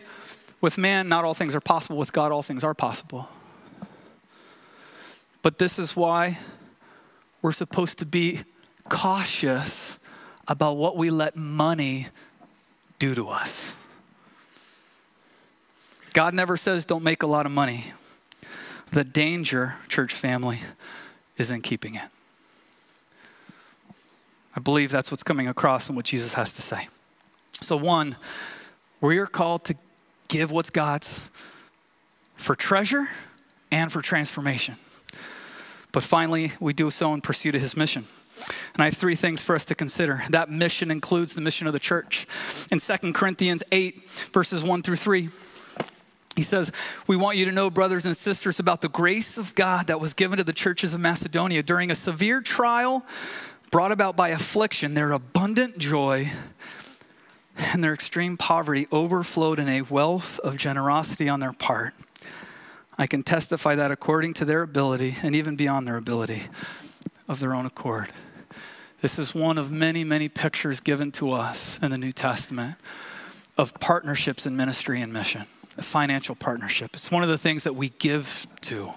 with 0.62 0.78
man, 0.78 1.10
not 1.10 1.26
all 1.26 1.34
things 1.34 1.56
are 1.56 1.62
possible. 1.62 1.98
With 1.98 2.14
God, 2.14 2.32
all 2.32 2.44
things 2.44 2.64
are 2.64 2.76
possible. 2.76 3.28
But 5.42 5.58
this 5.58 5.80
is 5.80 5.96
why 5.96 6.38
we're 7.46 7.52
supposed 7.52 8.00
to 8.00 8.08
be 8.08 8.40
cautious 8.90 10.00
about 10.48 10.78
what 10.78 10.98
we 10.98 11.12
let 11.12 11.36
money 11.36 12.08
do 12.98 13.14
to 13.14 13.30
us. 13.30 13.76
God 16.14 16.34
never 16.34 16.58
says 16.58 16.86
don't 16.86 17.04
make 17.04 17.22
a 17.22 17.28
lot 17.28 17.46
of 17.46 17.52
money. 17.52 17.84
The 18.92 19.04
danger, 19.04 19.76
church 19.90 20.12
family, 20.12 20.62
is 21.38 21.52
in 21.52 21.62
keeping 21.62 21.94
it. 21.94 22.10
I 24.56 24.60
believe 24.60 24.90
that's 24.90 25.12
what's 25.12 25.22
coming 25.22 25.48
across 25.48 25.88
and 25.88 25.96
what 25.96 26.06
Jesus 26.06 26.34
has 26.34 26.52
to 26.54 26.64
say. 26.64 26.88
So, 27.62 27.78
one, 27.78 28.16
We 29.02 29.20
are 29.20 29.28
called 29.28 29.66
to 29.66 29.76
give 30.30 30.50
what's 30.50 30.72
God's 30.72 31.30
for 32.38 32.56
treasure 32.56 33.08
and 33.70 33.92
for 33.92 34.02
transformation. 34.02 34.78
But 35.96 36.04
finally, 36.04 36.52
we 36.60 36.74
do 36.74 36.92
so 36.92 37.14
in 37.14 37.22
pursuit 37.22 37.56
of 37.56 37.62
his 37.62 37.78
mission. 37.78 38.04
And 38.74 38.84
I 38.84 38.86
have 38.88 38.96
three 38.96 39.16
things 39.16 39.42
for 39.42 39.56
us 39.56 39.64
to 39.64 39.76
consider. 39.76 40.24
That 40.30 40.50
mission 40.50 40.92
includes 40.92 41.36
the 41.36 41.40
mission 41.40 41.68
of 41.68 41.74
the 41.74 41.80
church. 41.80 42.28
In 42.70 42.82
2 42.82 43.14
Corinthians 43.14 43.64
8, 43.72 44.06
verses 44.34 44.62
1 44.62 44.82
through 44.82 44.98
3, 44.98 45.30
he 46.36 46.44
says, 46.44 46.74
We 47.08 47.16
want 47.16 47.38
you 47.38 47.46
to 47.46 47.52
know, 47.54 47.70
brothers 47.70 48.06
and 48.06 48.18
sisters, 48.18 48.60
about 48.60 48.82
the 48.82 48.90
grace 48.90 49.38
of 49.38 49.56
God 49.56 49.88
that 49.88 50.02
was 50.02 50.14
given 50.14 50.38
to 50.38 50.44
the 50.44 50.52
churches 50.52 50.94
of 50.94 51.00
Macedonia 51.00 51.64
during 51.64 51.90
a 51.90 51.96
severe 51.96 52.42
trial 52.42 53.06
brought 53.72 53.94
about 53.94 54.18
by 54.18 54.30
affliction. 54.30 54.96
Their 54.96 55.14
abundant 55.14 55.78
joy 55.78 56.30
and 57.58 57.82
their 57.82 57.94
extreme 57.94 58.36
poverty 58.36 58.86
overflowed 58.92 59.60
in 59.60 59.70
a 59.70 59.84
wealth 59.84 60.40
of 60.40 60.58
generosity 60.58 61.30
on 61.30 61.40
their 61.40 61.54
part. 61.54 61.94
I 62.98 63.08
can 63.08 63.24
testify 63.24 63.76
that 63.76 63.92
according 63.92 64.36
to 64.36 64.46
their 64.46 64.62
ability 64.62 65.18
and 65.22 65.36
even 65.36 65.56
beyond 65.56 65.88
their 65.88 65.98
ability 65.98 66.44
of 67.28 67.40
their 67.40 67.54
own 67.54 67.66
accord. 67.66 68.10
This 69.02 69.20
is 69.20 69.36
one 69.36 69.58
of 69.58 69.72
many, 69.72 70.04
many 70.04 70.30
pictures 70.30 70.80
given 70.80 71.12
to 71.14 71.32
us 71.32 71.78
in 71.82 71.92
the 71.92 71.98
New 71.98 72.12
Testament 72.12 72.76
of 73.58 73.74
partnerships 73.80 74.46
in 74.46 74.56
ministry 74.56 75.02
and 75.02 75.12
mission, 75.12 75.44
a 75.78 75.82
financial 75.82 76.36
partnership. 76.36 76.92
It's 76.94 77.12
one 77.12 77.24
of 77.24 77.30
the 77.30 77.38
things 77.38 77.64
that 77.64 77.76
we 77.76 77.90
give 77.90 78.48
to. 78.62 78.92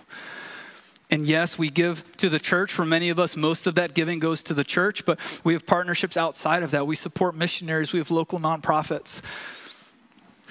And 1.11 1.27
yes, 1.27 1.59
we 1.59 1.71
give 1.71 2.05
to 2.19 2.29
the 2.29 2.39
church. 2.39 2.73
For 2.73 2.85
many 2.85 3.09
of 3.09 3.19
us, 3.19 3.37
most 3.37 3.67
of 3.67 3.75
that 3.77 3.95
giving 3.95 4.19
goes 4.19 4.43
to 4.45 4.55
the 4.55 4.65
church, 4.65 5.05
but 5.05 5.19
we 5.43 5.55
have 5.55 5.67
partnerships 5.67 6.17
outside 6.17 6.63
of 6.63 6.71
that. 6.71 6.87
We 6.87 6.97
support 6.97 7.35
missionaries, 7.35 7.93
we 7.93 7.99
have 7.99 8.11
local 8.11 8.39
nonprofits. 8.39 9.23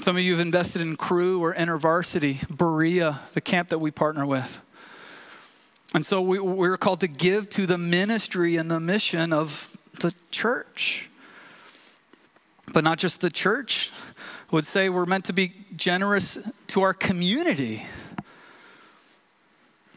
Some 0.01 0.15
of 0.15 0.21
you 0.21 0.33
have 0.33 0.39
invested 0.39 0.83
in 0.83 0.95
Cru 0.95 1.43
or 1.43 1.55
InterVarsity, 1.55 2.47
Berea, 2.55 3.19
the 3.33 3.41
camp 3.41 3.69
that 3.69 3.79
we 3.79 3.89
partner 3.89 4.27
with. 4.27 4.59
And 5.95 6.05
so 6.05 6.21
we, 6.21 6.37
we're 6.39 6.77
called 6.77 6.99
to 6.99 7.07
give 7.07 7.49
to 7.51 7.65
the 7.65 7.79
ministry 7.79 8.57
and 8.57 8.69
the 8.69 8.79
mission 8.79 9.33
of 9.33 9.75
the 9.99 10.13
church. 10.29 11.09
But 12.71 12.83
not 12.83 12.99
just 12.99 13.21
the 13.21 13.31
church. 13.31 13.91
I 14.51 14.55
would 14.55 14.67
say 14.67 14.87
we're 14.89 15.07
meant 15.07 15.25
to 15.25 15.33
be 15.33 15.65
generous 15.75 16.37
to 16.67 16.81
our 16.83 16.93
community. 16.93 17.83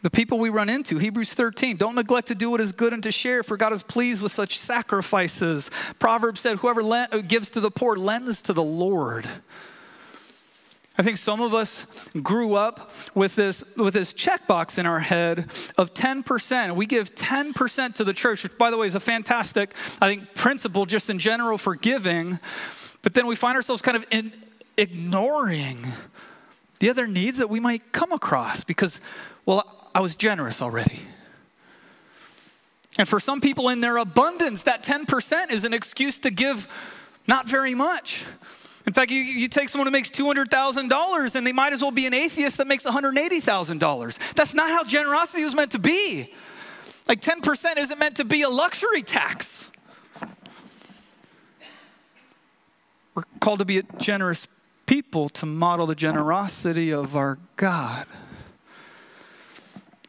The 0.01 0.09
people 0.09 0.39
we 0.39 0.49
run 0.49 0.67
into, 0.67 0.97
Hebrews 0.97 1.35
13, 1.35 1.77
don't 1.77 1.93
neglect 1.93 2.29
to 2.29 2.35
do 2.35 2.49
what 2.49 2.59
is 2.59 2.71
good 2.71 2.91
and 2.91 3.03
to 3.03 3.11
share, 3.11 3.43
for 3.43 3.55
God 3.55 3.71
is 3.71 3.83
pleased 3.83 4.23
with 4.23 4.31
such 4.31 4.57
sacrifices. 4.57 5.69
Proverbs 5.99 6.39
said, 6.39 6.57
Whoever 6.57 7.21
gives 7.21 7.51
to 7.51 7.59
the 7.59 7.69
poor 7.69 7.95
lends 7.95 8.41
to 8.43 8.53
the 8.53 8.63
Lord. 8.63 9.27
I 11.01 11.03
think 11.03 11.17
some 11.17 11.41
of 11.41 11.55
us 11.55 11.87
grew 12.21 12.53
up 12.53 12.91
with 13.15 13.33
this, 13.33 13.63
with 13.75 13.95
this 13.95 14.13
checkbox 14.13 14.77
in 14.77 14.85
our 14.85 14.99
head 14.99 15.39
of 15.75 15.95
10%. 15.95 16.75
We 16.75 16.85
give 16.85 17.15
10% 17.15 17.95
to 17.95 18.03
the 18.03 18.13
church, 18.13 18.43
which, 18.43 18.55
by 18.59 18.69
the 18.69 18.77
way, 18.77 18.85
is 18.85 18.93
a 18.93 18.99
fantastic, 18.99 19.73
I 19.99 20.05
think, 20.05 20.35
principle 20.35 20.85
just 20.85 21.09
in 21.09 21.17
general 21.17 21.57
for 21.57 21.73
giving. 21.73 22.37
But 23.01 23.15
then 23.15 23.25
we 23.25 23.35
find 23.35 23.55
ourselves 23.55 23.81
kind 23.81 23.97
of 23.97 24.05
in, 24.11 24.31
ignoring 24.77 25.87
the 26.77 26.91
other 26.91 27.07
needs 27.07 27.39
that 27.39 27.49
we 27.49 27.59
might 27.59 27.91
come 27.91 28.11
across 28.11 28.63
because, 28.63 29.01
well, 29.47 29.89
I 29.95 30.01
was 30.01 30.15
generous 30.15 30.61
already. 30.61 30.99
And 32.99 33.07
for 33.07 33.19
some 33.19 33.41
people 33.41 33.69
in 33.69 33.81
their 33.81 33.97
abundance, 33.97 34.61
that 34.63 34.83
10% 34.83 35.49
is 35.49 35.63
an 35.63 35.73
excuse 35.73 36.19
to 36.19 36.29
give 36.29 36.67
not 37.25 37.49
very 37.49 37.73
much. 37.73 38.23
In 38.87 38.93
fact, 38.93 39.11
you, 39.11 39.19
you 39.21 39.47
take 39.47 39.69
someone 39.69 39.87
who 39.87 39.91
makes 39.91 40.09
$200,000 40.09 41.35
and 41.35 41.47
they 41.47 41.53
might 41.53 41.73
as 41.73 41.81
well 41.81 41.91
be 41.91 42.07
an 42.07 42.13
atheist 42.13 42.57
that 42.57 42.67
makes 42.67 42.83
$180,000. 42.83 44.33
That's 44.33 44.53
not 44.53 44.69
how 44.69 44.83
generosity 44.83 45.43
was 45.43 45.55
meant 45.55 45.71
to 45.71 45.79
be. 45.79 46.33
Like 47.07 47.21
10% 47.21 47.77
isn't 47.77 47.99
meant 47.99 48.17
to 48.17 48.25
be 48.25 48.41
a 48.41 48.49
luxury 48.49 49.01
tax. 49.01 49.69
We're 53.13 53.23
called 53.39 53.59
to 53.59 53.65
be 53.65 53.79
a 53.79 53.83
generous 53.97 54.47
people 54.85 55.29
to 55.29 55.45
model 55.45 55.85
the 55.85 55.95
generosity 55.95 56.91
of 56.91 57.15
our 57.15 57.37
God. 57.57 58.07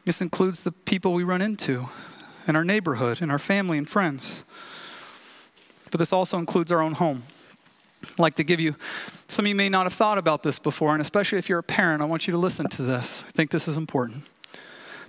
This 0.05 0.21
includes 0.21 0.63
the 0.63 0.71
people 0.71 1.13
we 1.13 1.23
run 1.23 1.41
into 1.41 1.85
in 2.47 2.55
our 2.55 2.65
neighborhood, 2.65 3.21
in 3.21 3.31
our 3.31 3.39
family 3.39 3.77
and 3.77 3.87
friends. 3.87 4.43
But 5.91 5.99
this 5.99 6.11
also 6.11 6.37
includes 6.37 6.71
our 6.71 6.81
own 6.81 6.93
home. 6.93 7.23
Like 8.17 8.35
to 8.35 8.43
give 8.43 8.59
you, 8.59 8.75
some 9.27 9.45
of 9.45 9.49
you 9.49 9.55
may 9.55 9.69
not 9.69 9.85
have 9.85 9.93
thought 9.93 10.17
about 10.17 10.43
this 10.43 10.59
before, 10.59 10.93
and 10.93 11.01
especially 11.01 11.39
if 11.39 11.49
you're 11.49 11.59
a 11.59 11.63
parent, 11.63 12.01
I 12.01 12.05
want 12.05 12.27
you 12.27 12.31
to 12.31 12.37
listen 12.37 12.69
to 12.69 12.81
this. 12.81 13.23
I 13.27 13.31
think 13.31 13.51
this 13.51 13.67
is 13.67 13.77
important. 13.77 14.29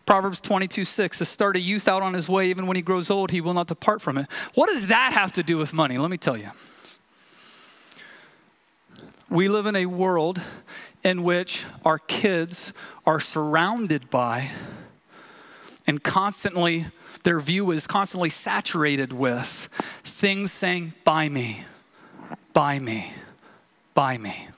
Proverbs 0.06 0.40
22 0.40 0.84
6 0.84 1.18
to 1.18 1.24
start 1.24 1.56
a 1.56 1.60
youth 1.60 1.88
out 1.88 2.02
on 2.02 2.14
his 2.14 2.28
way, 2.28 2.50
even 2.50 2.66
when 2.66 2.76
he 2.76 2.82
grows 2.82 3.10
old, 3.10 3.30
he 3.30 3.40
will 3.40 3.54
not 3.54 3.66
depart 3.66 4.02
from 4.02 4.18
it. 4.18 4.26
What 4.54 4.68
does 4.68 4.88
that 4.88 5.12
have 5.14 5.32
to 5.32 5.42
do 5.42 5.58
with 5.58 5.72
money? 5.72 5.98
Let 5.98 6.10
me 6.10 6.18
tell 6.18 6.36
you. 6.36 6.50
We 9.30 9.48
live 9.48 9.66
in 9.66 9.74
a 9.74 9.86
world 9.86 10.40
in 11.02 11.22
which 11.22 11.64
our 11.84 11.98
kids 11.98 12.72
are 13.06 13.20
surrounded 13.20 14.10
by 14.10 14.50
and 15.86 16.02
constantly, 16.02 16.86
their 17.24 17.40
view 17.40 17.70
is 17.70 17.86
constantly 17.86 18.30
saturated 18.30 19.12
with 19.12 19.68
things 20.02 20.52
saying, 20.52 20.94
Buy 21.04 21.28
me, 21.28 21.64
buy 22.54 22.78
me, 22.78 23.12
buy 23.92 24.16
me. 24.16 24.48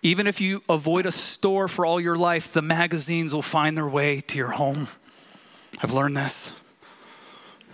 Even 0.00 0.26
if 0.26 0.40
you 0.40 0.62
avoid 0.68 1.04
a 1.04 1.12
store 1.12 1.68
for 1.68 1.84
all 1.84 2.00
your 2.00 2.16
life, 2.16 2.52
the 2.52 2.62
magazines 2.62 3.34
will 3.34 3.42
find 3.42 3.76
their 3.76 3.88
way 3.88 4.20
to 4.22 4.38
your 4.38 4.52
home. 4.52 4.86
I've 5.82 5.92
learned 5.92 6.16
this. 6.16 6.52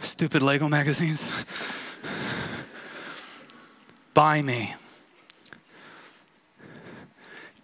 Stupid 0.01 0.43
Lego 0.43 0.69
magazines. 0.69 1.45
buy 4.15 4.41
me. 4.43 4.75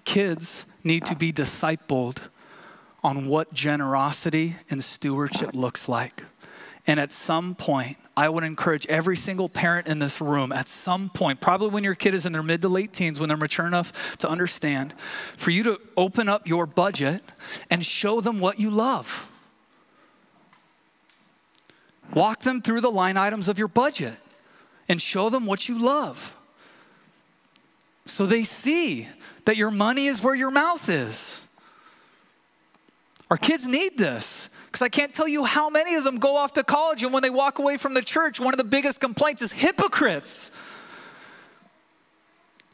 Kids 0.04 0.66
need 0.84 1.06
to 1.06 1.16
be 1.16 1.32
discipled 1.32 2.18
on 3.02 3.26
what 3.26 3.54
generosity 3.54 4.56
and 4.68 4.84
stewardship 4.84 5.54
looks 5.54 5.88
like. 5.88 6.24
And 6.86 6.98
at 6.98 7.12
some 7.12 7.54
point, 7.54 7.96
I 8.16 8.28
would 8.28 8.44
encourage 8.44 8.86
every 8.86 9.16
single 9.16 9.48
parent 9.48 9.86
in 9.86 9.98
this 9.98 10.20
room, 10.20 10.52
at 10.52 10.68
some 10.68 11.08
point, 11.10 11.40
probably 11.40 11.68
when 11.68 11.84
your 11.84 11.94
kid 11.94 12.14
is 12.14 12.26
in 12.26 12.32
their 12.32 12.42
mid 12.42 12.62
to 12.62 12.68
late 12.68 12.92
teens, 12.92 13.20
when 13.20 13.28
they're 13.28 13.36
mature 13.36 13.66
enough 13.66 14.16
to 14.18 14.28
understand, 14.28 14.94
for 15.36 15.50
you 15.50 15.62
to 15.62 15.80
open 15.96 16.28
up 16.28 16.46
your 16.48 16.66
budget 16.66 17.22
and 17.70 17.84
show 17.84 18.20
them 18.20 18.40
what 18.40 18.58
you 18.58 18.70
love. 18.70 19.26
Walk 22.12 22.40
them 22.40 22.60
through 22.60 22.80
the 22.80 22.90
line 22.90 23.16
items 23.16 23.48
of 23.48 23.58
your 23.58 23.68
budget 23.68 24.14
and 24.88 25.00
show 25.00 25.30
them 25.30 25.46
what 25.46 25.68
you 25.68 25.78
love. 25.78 26.36
So 28.06 28.26
they 28.26 28.42
see 28.42 29.06
that 29.44 29.56
your 29.56 29.70
money 29.70 30.06
is 30.06 30.22
where 30.22 30.34
your 30.34 30.50
mouth 30.50 30.88
is. 30.88 31.42
Our 33.30 33.36
kids 33.36 33.68
need 33.68 33.96
this 33.96 34.48
because 34.70 34.82
I 34.82 34.88
can't 34.88 35.12
tell 35.12 35.26
you 35.26 35.44
how 35.44 35.68
many 35.68 35.96
of 35.96 36.04
them 36.04 36.18
go 36.18 36.36
off 36.36 36.52
to 36.54 36.62
college 36.62 37.02
and 37.02 37.12
when 37.12 37.22
they 37.22 37.30
walk 37.30 37.58
away 37.58 37.76
from 37.76 37.94
the 37.94 38.02
church, 38.02 38.38
one 38.38 38.54
of 38.54 38.58
the 38.58 38.64
biggest 38.64 39.00
complaints 39.00 39.42
is 39.42 39.50
hypocrites. 39.50 40.52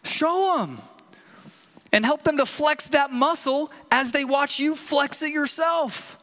Show 0.05 0.59
them 0.59 0.79
and 1.93 2.05
help 2.05 2.23
them 2.23 2.37
to 2.37 2.45
flex 2.45 2.89
that 2.89 3.11
muscle 3.11 3.71
as 3.91 4.13
they 4.13 4.27
watch 4.27 4.61
you 4.61 4.77
flex 4.77 5.23
it 5.23 5.33
yourself. 5.33 6.19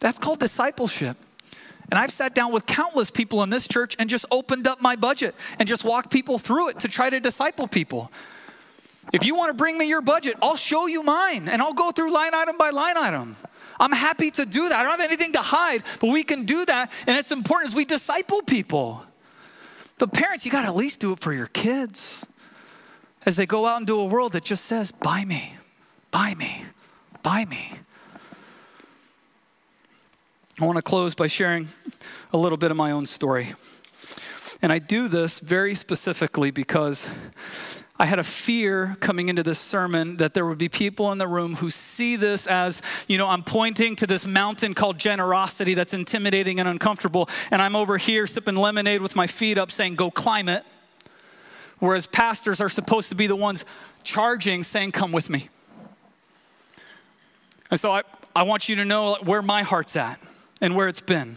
That's 0.00 0.18
called 0.18 0.40
discipleship. 0.40 1.16
And 1.90 1.98
I've 1.98 2.10
sat 2.10 2.34
down 2.34 2.52
with 2.52 2.66
countless 2.66 3.10
people 3.10 3.42
in 3.44 3.50
this 3.50 3.68
church 3.68 3.94
and 3.98 4.10
just 4.10 4.26
opened 4.30 4.66
up 4.66 4.80
my 4.80 4.96
budget 4.96 5.36
and 5.60 5.68
just 5.68 5.84
walked 5.84 6.10
people 6.10 6.38
through 6.38 6.70
it 6.70 6.80
to 6.80 6.88
try 6.88 7.10
to 7.10 7.20
disciple 7.20 7.68
people. 7.68 8.10
If 9.12 9.24
you 9.24 9.36
want 9.36 9.50
to 9.50 9.54
bring 9.54 9.78
me 9.78 9.88
your 9.88 10.02
budget, 10.02 10.36
I'll 10.42 10.56
show 10.56 10.86
you 10.86 11.02
mine 11.04 11.48
and 11.48 11.62
I'll 11.62 11.74
go 11.74 11.92
through 11.92 12.12
line 12.12 12.34
item 12.34 12.58
by 12.58 12.70
line 12.70 12.96
item. 12.96 13.36
I'm 13.82 13.90
happy 13.90 14.30
to 14.30 14.46
do 14.46 14.68
that. 14.68 14.78
I 14.78 14.84
don't 14.84 15.00
have 15.00 15.10
anything 15.10 15.32
to 15.32 15.40
hide, 15.40 15.82
but 16.00 16.10
we 16.10 16.22
can 16.22 16.44
do 16.44 16.64
that. 16.66 16.92
And 17.04 17.18
it's 17.18 17.32
important 17.32 17.72
as 17.72 17.74
we 17.74 17.84
disciple 17.84 18.40
people. 18.42 19.04
But 19.98 20.12
parents, 20.12 20.46
you 20.46 20.52
got 20.52 20.62
to 20.62 20.68
at 20.68 20.76
least 20.76 21.00
do 21.00 21.12
it 21.12 21.18
for 21.18 21.32
your 21.32 21.48
kids 21.48 22.24
as 23.26 23.34
they 23.34 23.44
go 23.44 23.66
out 23.66 23.80
into 23.80 23.98
a 23.98 24.04
world 24.04 24.34
that 24.34 24.44
just 24.44 24.66
says, 24.66 24.92
buy 24.92 25.24
me, 25.24 25.54
buy 26.12 26.36
me, 26.36 26.64
buy 27.24 27.44
me. 27.44 27.72
I 30.60 30.64
want 30.64 30.76
to 30.76 30.82
close 30.82 31.16
by 31.16 31.26
sharing 31.26 31.66
a 32.32 32.36
little 32.36 32.58
bit 32.58 32.70
of 32.70 32.76
my 32.76 32.92
own 32.92 33.06
story. 33.06 33.52
And 34.62 34.72
I 34.72 34.78
do 34.78 35.08
this 35.08 35.40
very 35.40 35.74
specifically 35.74 36.52
because 36.52 37.10
I 37.98 38.06
had 38.06 38.18
a 38.18 38.24
fear 38.24 38.96
coming 39.00 39.28
into 39.28 39.42
this 39.42 39.58
sermon 39.58 40.16
that 40.16 40.34
there 40.34 40.46
would 40.46 40.58
be 40.58 40.68
people 40.68 41.12
in 41.12 41.18
the 41.18 41.28
room 41.28 41.56
who 41.56 41.70
see 41.70 42.16
this 42.16 42.46
as, 42.46 42.82
you 43.06 43.18
know, 43.18 43.28
I'm 43.28 43.44
pointing 43.44 43.96
to 43.96 44.06
this 44.06 44.26
mountain 44.26 44.74
called 44.74 44.98
generosity 44.98 45.74
that's 45.74 45.94
intimidating 45.94 46.58
and 46.58 46.68
uncomfortable, 46.68 47.28
and 47.50 47.60
I'm 47.62 47.76
over 47.76 47.98
here 47.98 48.26
sipping 48.26 48.56
lemonade 48.56 49.02
with 49.02 49.14
my 49.14 49.26
feet 49.26 49.58
up 49.58 49.70
saying, 49.70 49.96
go 49.96 50.10
climb 50.10 50.48
it. 50.48 50.64
Whereas 51.82 52.06
pastors 52.06 52.60
are 52.60 52.68
supposed 52.68 53.08
to 53.08 53.16
be 53.16 53.26
the 53.26 53.34
ones 53.34 53.64
charging, 54.04 54.62
saying, 54.62 54.92
Come 54.92 55.10
with 55.10 55.28
me. 55.28 55.48
And 57.72 57.80
so 57.80 57.90
I, 57.90 58.02
I 58.36 58.44
want 58.44 58.68
you 58.68 58.76
to 58.76 58.84
know 58.84 59.16
where 59.24 59.42
my 59.42 59.62
heart's 59.62 59.96
at 59.96 60.20
and 60.60 60.76
where 60.76 60.86
it's 60.86 61.00
been. 61.00 61.36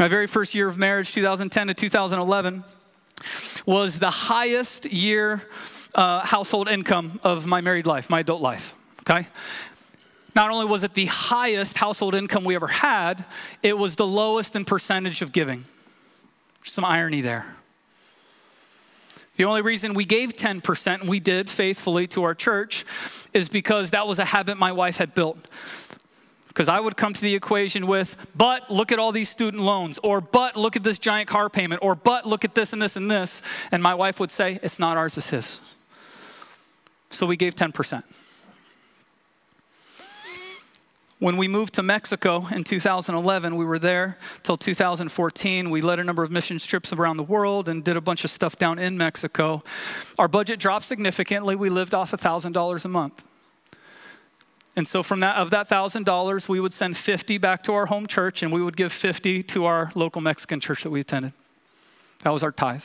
My 0.00 0.08
very 0.08 0.26
first 0.26 0.52
year 0.52 0.66
of 0.66 0.76
marriage, 0.76 1.12
2010 1.12 1.68
to 1.68 1.74
2011, 1.74 2.64
was 3.64 3.98
the 3.98 4.10
highest 4.10 4.86
year 4.86 5.42
uh, 5.94 6.20
household 6.20 6.68
income 6.68 7.18
of 7.22 7.46
my 7.46 7.60
married 7.60 7.86
life, 7.86 8.10
my 8.10 8.20
adult 8.20 8.42
life. 8.42 8.74
Okay? 9.00 9.26
Not 10.34 10.50
only 10.50 10.66
was 10.66 10.84
it 10.84 10.92
the 10.92 11.06
highest 11.06 11.78
household 11.78 12.14
income 12.14 12.44
we 12.44 12.54
ever 12.54 12.66
had, 12.66 13.24
it 13.62 13.78
was 13.78 13.96
the 13.96 14.06
lowest 14.06 14.54
in 14.54 14.64
percentage 14.64 15.22
of 15.22 15.32
giving. 15.32 15.64
some 16.62 16.84
irony 16.84 17.20
there. 17.20 17.56
The 19.36 19.44
only 19.44 19.62
reason 19.62 19.94
we 19.94 20.04
gave 20.04 20.34
10%, 20.34 21.00
and 21.00 21.08
we 21.08 21.20
did 21.20 21.48
faithfully 21.48 22.06
to 22.08 22.24
our 22.24 22.34
church, 22.34 22.84
is 23.32 23.48
because 23.48 23.90
that 23.90 24.06
was 24.06 24.18
a 24.18 24.24
habit 24.24 24.56
my 24.56 24.72
wife 24.72 24.96
had 24.96 25.14
built. 25.14 25.38
Because 26.56 26.70
I 26.70 26.80
would 26.80 26.96
come 26.96 27.12
to 27.12 27.20
the 27.20 27.34
equation 27.34 27.86
with, 27.86 28.16
but 28.34 28.70
look 28.70 28.90
at 28.90 28.98
all 28.98 29.12
these 29.12 29.28
student 29.28 29.62
loans, 29.62 29.98
or 30.02 30.22
but 30.22 30.56
look 30.56 30.74
at 30.74 30.82
this 30.82 30.98
giant 30.98 31.28
car 31.28 31.50
payment, 31.50 31.82
or 31.82 31.94
but 31.94 32.24
look 32.24 32.46
at 32.46 32.54
this 32.54 32.72
and 32.72 32.80
this 32.80 32.96
and 32.96 33.10
this. 33.10 33.42
And 33.70 33.82
my 33.82 33.94
wife 33.94 34.18
would 34.18 34.30
say, 34.30 34.58
it's 34.62 34.78
not 34.78 34.96
ours, 34.96 35.18
it's 35.18 35.28
his. 35.28 35.60
So 37.10 37.26
we 37.26 37.36
gave 37.36 37.56
10%. 37.56 38.02
When 41.18 41.36
we 41.36 41.46
moved 41.46 41.74
to 41.74 41.82
Mexico 41.82 42.46
in 42.50 42.64
2011, 42.64 43.54
we 43.56 43.66
were 43.66 43.78
there 43.78 44.16
till 44.42 44.56
2014. 44.56 45.68
We 45.68 45.82
led 45.82 46.00
a 46.00 46.04
number 46.04 46.22
of 46.22 46.30
mission 46.30 46.58
trips 46.58 46.90
around 46.90 47.18
the 47.18 47.22
world 47.22 47.68
and 47.68 47.84
did 47.84 47.98
a 47.98 48.00
bunch 48.00 48.24
of 48.24 48.30
stuff 48.30 48.56
down 48.56 48.78
in 48.78 48.96
Mexico. 48.96 49.62
Our 50.18 50.26
budget 50.26 50.58
dropped 50.58 50.86
significantly. 50.86 51.54
We 51.54 51.68
lived 51.68 51.92
off 51.92 52.12
$1,000 52.12 52.84
a 52.84 52.88
month. 52.88 53.24
And 54.76 54.86
so 54.86 55.02
from 55.02 55.20
that 55.20 55.36
of 55.36 55.50
that 55.50 55.68
$1,000, 55.68 56.48
we 56.48 56.60
would 56.60 56.72
send 56.72 56.96
50 56.96 57.38
back 57.38 57.62
to 57.64 57.72
our 57.72 57.86
home 57.86 58.06
church 58.06 58.42
and 58.42 58.52
we 58.52 58.62
would 58.62 58.76
give 58.76 58.92
50 58.92 59.42
to 59.44 59.64
our 59.64 59.90
local 59.94 60.20
Mexican 60.20 60.60
church 60.60 60.82
that 60.82 60.90
we 60.90 61.00
attended. 61.00 61.32
That 62.24 62.32
was 62.32 62.42
our 62.42 62.52
tithe. 62.52 62.84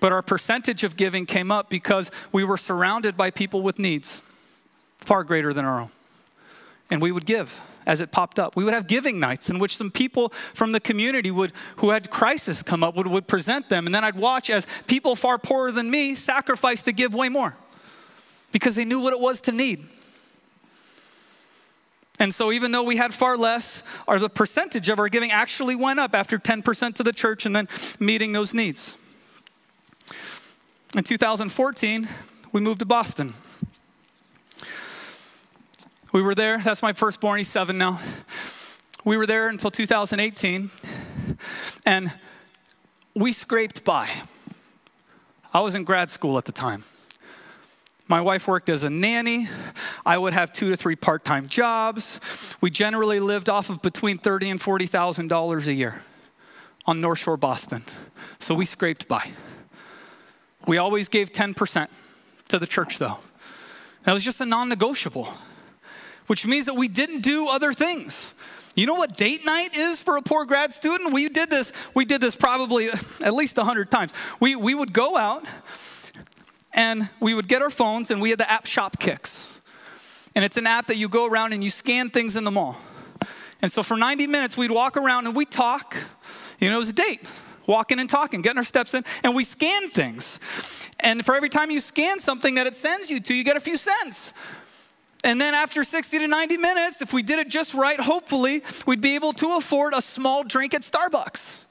But 0.00 0.12
our 0.12 0.22
percentage 0.22 0.84
of 0.84 0.96
giving 0.96 1.24
came 1.24 1.50
up 1.50 1.70
because 1.70 2.10
we 2.30 2.44
were 2.44 2.58
surrounded 2.58 3.16
by 3.16 3.30
people 3.30 3.62
with 3.62 3.78
needs 3.78 4.18
far 4.98 5.24
greater 5.24 5.54
than 5.54 5.64
our 5.64 5.80
own 5.80 5.90
and 6.90 7.00
we 7.00 7.12
would 7.12 7.26
give 7.26 7.60
as 7.86 8.00
it 8.00 8.10
popped 8.10 8.38
up. 8.38 8.56
We 8.56 8.64
would 8.64 8.72
have 8.72 8.86
giving 8.86 9.20
nights 9.20 9.50
in 9.50 9.58
which 9.58 9.76
some 9.76 9.90
people 9.90 10.30
from 10.54 10.72
the 10.72 10.80
community 10.80 11.30
would, 11.30 11.52
who 11.76 11.90
had 11.90 12.10
crisis 12.10 12.62
come 12.62 12.82
up, 12.82 12.96
would, 12.96 13.06
would 13.06 13.26
present 13.26 13.68
them. 13.68 13.86
And 13.86 13.94
then 13.94 14.04
I'd 14.04 14.16
watch 14.16 14.48
as 14.48 14.66
people 14.86 15.16
far 15.16 15.38
poorer 15.38 15.70
than 15.70 15.90
me 15.90 16.14
sacrificed 16.14 16.86
to 16.86 16.92
give 16.92 17.14
way 17.14 17.28
more 17.28 17.56
because 18.52 18.74
they 18.74 18.84
knew 18.84 19.00
what 19.00 19.12
it 19.12 19.20
was 19.20 19.40
to 19.42 19.52
need. 19.52 19.84
And 22.20 22.32
so, 22.32 22.52
even 22.52 22.70
though 22.70 22.82
we 22.82 22.96
had 22.96 23.12
far 23.12 23.36
less, 23.36 23.82
or 24.06 24.18
the 24.18 24.28
percentage 24.28 24.88
of 24.88 24.98
our 24.98 25.08
giving 25.08 25.32
actually 25.32 25.74
went 25.74 25.98
up 25.98 26.14
after 26.14 26.38
10% 26.38 26.94
to 26.94 27.02
the 27.02 27.12
church 27.12 27.44
and 27.44 27.56
then 27.56 27.68
meeting 27.98 28.32
those 28.32 28.54
needs. 28.54 28.96
In 30.96 31.02
2014, 31.02 32.08
we 32.52 32.60
moved 32.60 32.78
to 32.78 32.86
Boston. 32.86 33.34
We 36.12 36.22
were 36.22 36.36
there, 36.36 36.60
that's 36.60 36.82
my 36.82 36.92
firstborn, 36.92 37.38
he's 37.38 37.48
seven 37.48 37.76
now. 37.78 37.98
We 39.04 39.16
were 39.16 39.26
there 39.26 39.48
until 39.48 39.72
2018, 39.72 40.70
and 41.84 42.12
we 43.14 43.32
scraped 43.32 43.84
by. 43.84 44.08
I 45.52 45.60
was 45.60 45.74
in 45.74 45.82
grad 45.82 46.10
school 46.10 46.38
at 46.38 46.44
the 46.44 46.52
time. 46.52 46.84
My 48.06 48.20
wife 48.20 48.46
worked 48.46 48.68
as 48.68 48.84
a 48.84 48.90
nanny. 48.90 49.48
I 50.04 50.18
would 50.18 50.34
have 50.34 50.52
two 50.52 50.70
to 50.70 50.76
three 50.76 50.96
part-time 50.96 51.48
jobs. 51.48 52.20
We 52.60 52.70
generally 52.70 53.18
lived 53.18 53.48
off 53.48 53.70
of 53.70 53.80
between 53.80 54.18
thirty 54.18 54.50
and 54.50 54.60
forty 54.60 54.86
thousand 54.86 55.28
dollars 55.28 55.68
a 55.68 55.72
year 55.72 56.02
on 56.86 57.00
North 57.00 57.18
Shore, 57.18 57.36
Boston. 57.38 57.82
So 58.40 58.54
we 58.54 58.66
scraped 58.66 59.08
by. 59.08 59.32
We 60.66 60.76
always 60.78 61.08
gave 61.08 61.30
10% 61.32 61.88
to 62.48 62.58
the 62.58 62.66
church, 62.66 62.98
though. 62.98 63.18
That 64.04 64.12
was 64.12 64.24
just 64.24 64.40
a 64.40 64.46
non-negotiable 64.46 65.28
which 66.26 66.46
means 66.46 66.66
that 66.66 66.74
we 66.74 66.88
didn't 66.88 67.20
do 67.20 67.48
other 67.48 67.72
things. 67.72 68.34
You 68.76 68.86
know 68.86 68.94
what 68.94 69.16
date 69.16 69.44
night 69.44 69.76
is 69.76 70.02
for 70.02 70.16
a 70.16 70.22
poor 70.22 70.44
grad 70.44 70.72
student? 70.72 71.12
We 71.12 71.28
did 71.28 71.50
this, 71.50 71.72
we 71.94 72.04
did 72.04 72.20
this 72.20 72.34
probably 72.34 72.88
at 73.20 73.34
least 73.34 73.56
100 73.56 73.90
times. 73.90 74.12
We, 74.40 74.56
we 74.56 74.74
would 74.74 74.92
go 74.92 75.16
out 75.16 75.46
and 76.74 77.08
we 77.20 77.32
would 77.34 77.48
get 77.48 77.62
our 77.62 77.70
phones 77.70 78.10
and 78.10 78.20
we 78.20 78.30
had 78.30 78.38
the 78.38 78.50
app 78.50 78.64
Shopkicks. 78.64 79.50
And 80.34 80.44
it's 80.44 80.56
an 80.56 80.66
app 80.66 80.88
that 80.88 80.96
you 80.96 81.08
go 81.08 81.26
around 81.26 81.52
and 81.52 81.62
you 81.62 81.70
scan 81.70 82.10
things 82.10 82.36
in 82.36 82.44
the 82.44 82.50
mall. 82.50 82.76
And 83.62 83.70
so 83.70 83.82
for 83.82 83.96
90 83.96 84.26
minutes, 84.26 84.56
we'd 84.56 84.72
walk 84.72 84.96
around 84.96 85.26
and 85.26 85.36
we'd 85.36 85.50
talk. 85.50 85.96
You 86.58 86.68
know, 86.68 86.76
it 86.76 86.78
was 86.78 86.88
a 86.88 86.94
date, 86.94 87.20
walking 87.66 88.00
and 88.00 88.10
talking, 88.10 88.42
getting 88.42 88.58
our 88.58 88.64
steps 88.64 88.92
in, 88.94 89.04
and 89.22 89.34
we 89.34 89.44
scan 89.44 89.88
things. 89.90 90.40
And 91.00 91.24
for 91.24 91.36
every 91.36 91.48
time 91.48 91.70
you 91.70 91.80
scan 91.80 92.18
something 92.18 92.56
that 92.56 92.66
it 92.66 92.74
sends 92.74 93.10
you 93.10 93.20
to, 93.20 93.34
you 93.34 93.44
get 93.44 93.56
a 93.56 93.60
few 93.60 93.76
cents. 93.76 94.34
And 95.22 95.40
then 95.40 95.54
after 95.54 95.84
60 95.84 96.18
to 96.18 96.28
90 96.28 96.56
minutes, 96.58 97.00
if 97.00 97.12
we 97.12 97.22
did 97.22 97.38
it 97.38 97.48
just 97.48 97.72
right, 97.72 97.98
hopefully, 97.98 98.62
we'd 98.86 99.00
be 99.00 99.14
able 99.14 99.32
to 99.34 99.56
afford 99.56 99.94
a 99.94 100.02
small 100.02 100.42
drink 100.44 100.74
at 100.74 100.82
Starbucks. 100.82 101.62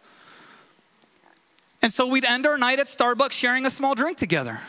And 1.83 1.93
so 1.93 2.07
we'd 2.07 2.25
end 2.25 2.47
our 2.47 2.57
night 2.57 2.79
at 2.79 2.87
Starbucks 2.87 3.33
sharing 3.33 3.65
a 3.65 3.69
small 3.69 3.93
drink 3.93 4.17
together. 4.17 4.61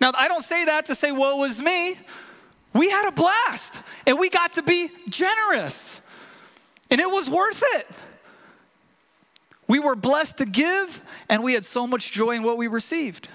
Now, 0.00 0.12
I 0.16 0.28
don't 0.28 0.42
say 0.42 0.64
that 0.64 0.86
to 0.86 0.94
say, 0.94 1.12
woe 1.12 1.36
was 1.36 1.60
me. 1.60 1.96
We 2.72 2.88
had 2.90 3.08
a 3.08 3.12
blast 3.12 3.82
and 4.06 4.18
we 4.18 4.30
got 4.30 4.54
to 4.54 4.62
be 4.62 4.88
generous, 5.08 6.00
and 6.90 7.00
it 7.00 7.08
was 7.08 7.28
worth 7.28 7.62
it. 7.74 7.86
We 9.68 9.78
were 9.78 9.94
blessed 9.94 10.38
to 10.38 10.46
give, 10.46 11.00
and 11.28 11.44
we 11.44 11.54
had 11.54 11.64
so 11.64 11.86
much 11.86 12.10
joy 12.10 12.32
in 12.32 12.42
what 12.42 12.56
we 12.56 12.66
received. 12.66 13.28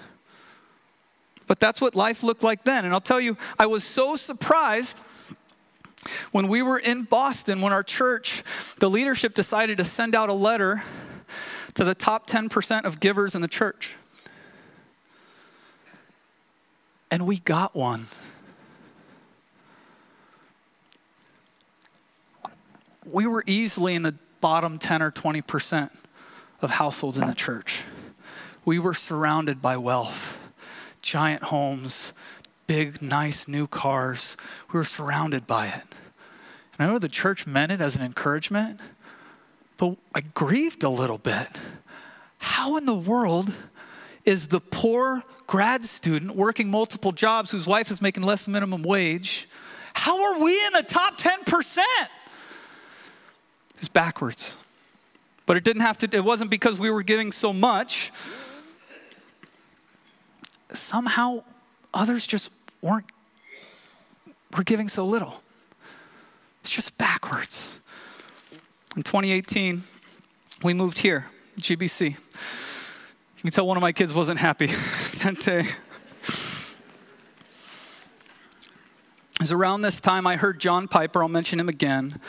But 1.48 1.60
that's 1.60 1.80
what 1.80 1.96
life 1.96 2.24
looked 2.24 2.44
like 2.44 2.66
then. 2.66 2.84
And 2.84 2.94
I'll 2.94 3.00
tell 3.00 3.22
you, 3.22 3.38
I 3.58 3.68
was 3.68 3.84
so 3.84 4.16
surprised 4.16 5.00
when 6.32 6.48
we 6.48 6.62
were 6.62 6.78
in 6.78 7.04
Boston, 7.04 7.62
when 7.62 7.72
our 7.72 7.84
church, 7.84 8.44
the 8.80 8.90
leadership 8.90 9.34
decided 9.34 9.78
to 9.78 9.84
send 9.84 10.14
out 10.14 10.30
a 10.30 10.34
letter 10.34 10.84
to 11.76 11.84
the 11.84 11.96
top 11.96 12.28
10% 12.28 12.84
of 12.84 13.00
givers 13.00 13.36
in 13.36 13.42
the 13.42 13.48
church. 13.48 13.94
And 17.16 17.26
we 17.26 17.38
got 17.38 17.74
one. 17.74 18.08
We 23.10 23.26
were 23.26 23.42
easily 23.48 23.96
in 23.96 24.02
the 24.02 24.16
bottom 24.42 24.78
10 24.78 25.02
or 25.02 25.12
20% 25.12 25.92
of 26.62 26.72
households 26.72 27.18
in 27.18 27.26
the 27.26 27.34
church. 27.34 27.84
We 28.66 28.80
were 28.80 28.94
surrounded 28.94 29.62
by 29.62 29.78
wealth 29.78 30.38
giant 31.02 31.44
homes, 31.44 32.12
big, 32.68 33.02
nice 33.02 33.48
new 33.48 33.66
cars. 33.66 34.36
We 34.74 34.78
were 34.78 34.84
surrounded 34.84 35.48
by 35.48 35.68
it. 35.68 35.86
And 36.78 36.80
I 36.80 36.92
know 36.92 37.00
the 37.00 37.08
church 37.08 37.48
meant 37.48 37.72
it 37.72 37.80
as 37.80 37.96
an 37.96 38.04
encouragement, 38.04 38.82
but 39.78 39.96
I 40.14 40.20
grieved 40.20 40.84
a 40.84 40.90
little 40.90 41.20
bit. 41.20 41.48
How 42.40 42.76
in 42.76 42.86
the 42.86 42.94
world 42.94 43.54
is 44.26 44.48
the 44.48 44.60
poor 44.60 45.24
grad 45.48 45.86
student 45.86 46.36
working 46.36 46.70
multiple 46.70 47.12
jobs 47.12 47.52
whose 47.52 47.68
wife 47.68 47.92
is 47.92 48.02
making 48.02 48.24
less 48.24 48.46
than 48.46 48.54
minimum 48.54 48.84
wage? 48.84 49.48
How 49.94 50.34
are 50.34 50.44
we 50.44 50.52
in 50.66 50.74
the 50.74 50.84
top 50.84 51.18
10%? 51.20 51.80
It's 53.78 53.90
backwards. 53.90 54.58
But 55.46 55.58
it 55.58 55.64
didn't 55.64 55.84
have 55.84 55.98
to, 56.00 56.10
it 56.12 56.24
wasn't 56.24 56.50
because 56.50 56.80
we 56.80 56.90
were 56.90 57.04
giving 57.04 57.32
so 57.32 57.54
much 57.54 58.12
somehow 60.74 61.44
others 61.94 62.28
just 62.28 62.50
weren't, 62.82 63.06
were 64.56 64.64
giving 64.64 64.88
so 64.88 65.06
little. 65.06 65.42
It's 66.62 66.72
just 66.72 66.98
backwards. 66.98 67.78
In 68.96 69.04
2018, 69.04 69.82
we 70.64 70.74
moved 70.74 71.00
here, 71.00 71.28
GBC. 71.60 72.18
You 73.46 73.52
can 73.52 73.58
tell 73.58 73.68
one 73.68 73.78
of 73.78 73.82
my 73.82 73.92
kids 73.92 74.12
wasn't 74.12 74.40
happy 74.40 74.66
that 75.24 75.40
day. 75.46 75.60
It 79.34 79.40
was 79.40 79.52
around 79.52 79.84
this 79.84 80.02
time 80.02 80.26
I 80.26 80.36
heard 80.36 80.60
John 80.60 80.88
Piper, 80.88 81.22
I'll 81.22 81.30
mention 81.30 81.60
him 81.60 81.70
again, 81.70 82.20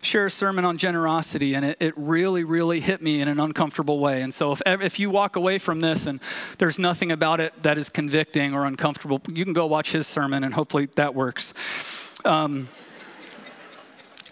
share 0.00 0.24
a 0.24 0.30
sermon 0.30 0.64
on 0.64 0.78
generosity, 0.78 1.54
and 1.54 1.62
it, 1.62 1.76
it 1.78 1.92
really, 1.94 2.42
really 2.42 2.80
hit 2.80 3.02
me 3.02 3.20
in 3.20 3.28
an 3.28 3.38
uncomfortable 3.38 3.98
way. 3.98 4.22
And 4.22 4.32
so, 4.32 4.52
if, 4.52 4.62
if 4.64 4.98
you 4.98 5.10
walk 5.10 5.36
away 5.36 5.58
from 5.58 5.82
this 5.82 6.06
and 6.06 6.20
there's 6.56 6.78
nothing 6.78 7.12
about 7.12 7.38
it 7.38 7.52
that 7.62 7.76
is 7.76 7.90
convicting 7.90 8.54
or 8.54 8.64
uncomfortable, 8.64 9.20
you 9.30 9.44
can 9.44 9.52
go 9.52 9.66
watch 9.66 9.92
his 9.92 10.06
sermon, 10.06 10.42
and 10.42 10.54
hopefully 10.54 10.86
that 10.94 11.14
works. 11.14 11.52
Um, 12.24 12.68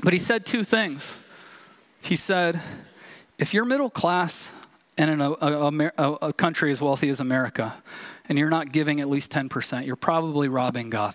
but 0.02 0.14
he 0.14 0.18
said 0.18 0.46
two 0.46 0.64
things. 0.64 1.18
He 2.00 2.16
said, 2.16 2.62
if 3.36 3.52
you're 3.52 3.66
middle 3.66 3.90
class 3.90 4.52
and 4.96 5.10
in 5.10 5.20
a, 5.20 5.30
a, 5.30 5.90
a, 5.98 6.12
a 6.28 6.32
country 6.32 6.70
as 6.70 6.80
wealthy 6.80 7.08
as 7.08 7.20
America, 7.20 7.74
and 8.28 8.38
you're 8.38 8.50
not 8.50 8.72
giving 8.72 9.00
at 9.00 9.08
least 9.08 9.32
10%, 9.32 9.86
you're 9.86 9.96
probably 9.96 10.48
robbing 10.48 10.90
God. 10.90 11.14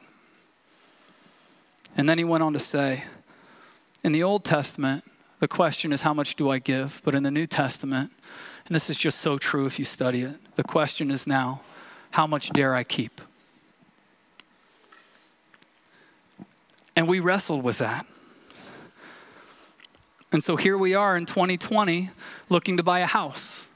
And 1.96 2.08
then 2.08 2.18
he 2.18 2.24
went 2.24 2.44
on 2.44 2.54
to 2.54 2.60
say, 2.60 3.04
in 4.04 4.12
the 4.12 4.24
Old 4.24 4.44
Testament, 4.44 5.04
the 5.40 5.48
question 5.48 5.92
is, 5.92 6.02
how 6.02 6.14
much 6.14 6.36
do 6.36 6.50
I 6.50 6.60
give? 6.60 7.02
But 7.04 7.16
in 7.16 7.24
the 7.24 7.32
New 7.32 7.48
Testament, 7.48 8.12
and 8.66 8.76
this 8.76 8.90
is 8.90 8.98
just 8.98 9.20
so 9.20 9.38
true 9.38 9.66
if 9.66 9.80
you 9.80 9.86
study 9.86 10.22
it, 10.22 10.56
the 10.56 10.64
question 10.64 11.10
is 11.12 11.26
now, 11.26 11.62
how 12.12 12.28
much 12.28 12.50
dare 12.50 12.76
I 12.76 12.84
keep? 12.84 13.22
And 16.96 17.08
we 17.08 17.20
wrestled 17.20 17.64
with 17.64 17.78
that. 17.78 18.06
And 20.32 20.44
so 20.44 20.58
here 20.58 20.78
we 20.78 20.94
are 20.94 21.16
in 21.16 21.26
2020 21.26 22.10
looking 22.50 22.78
to 22.78 22.84
buy 22.84 23.00
a 23.00 23.06
house. 23.06 23.69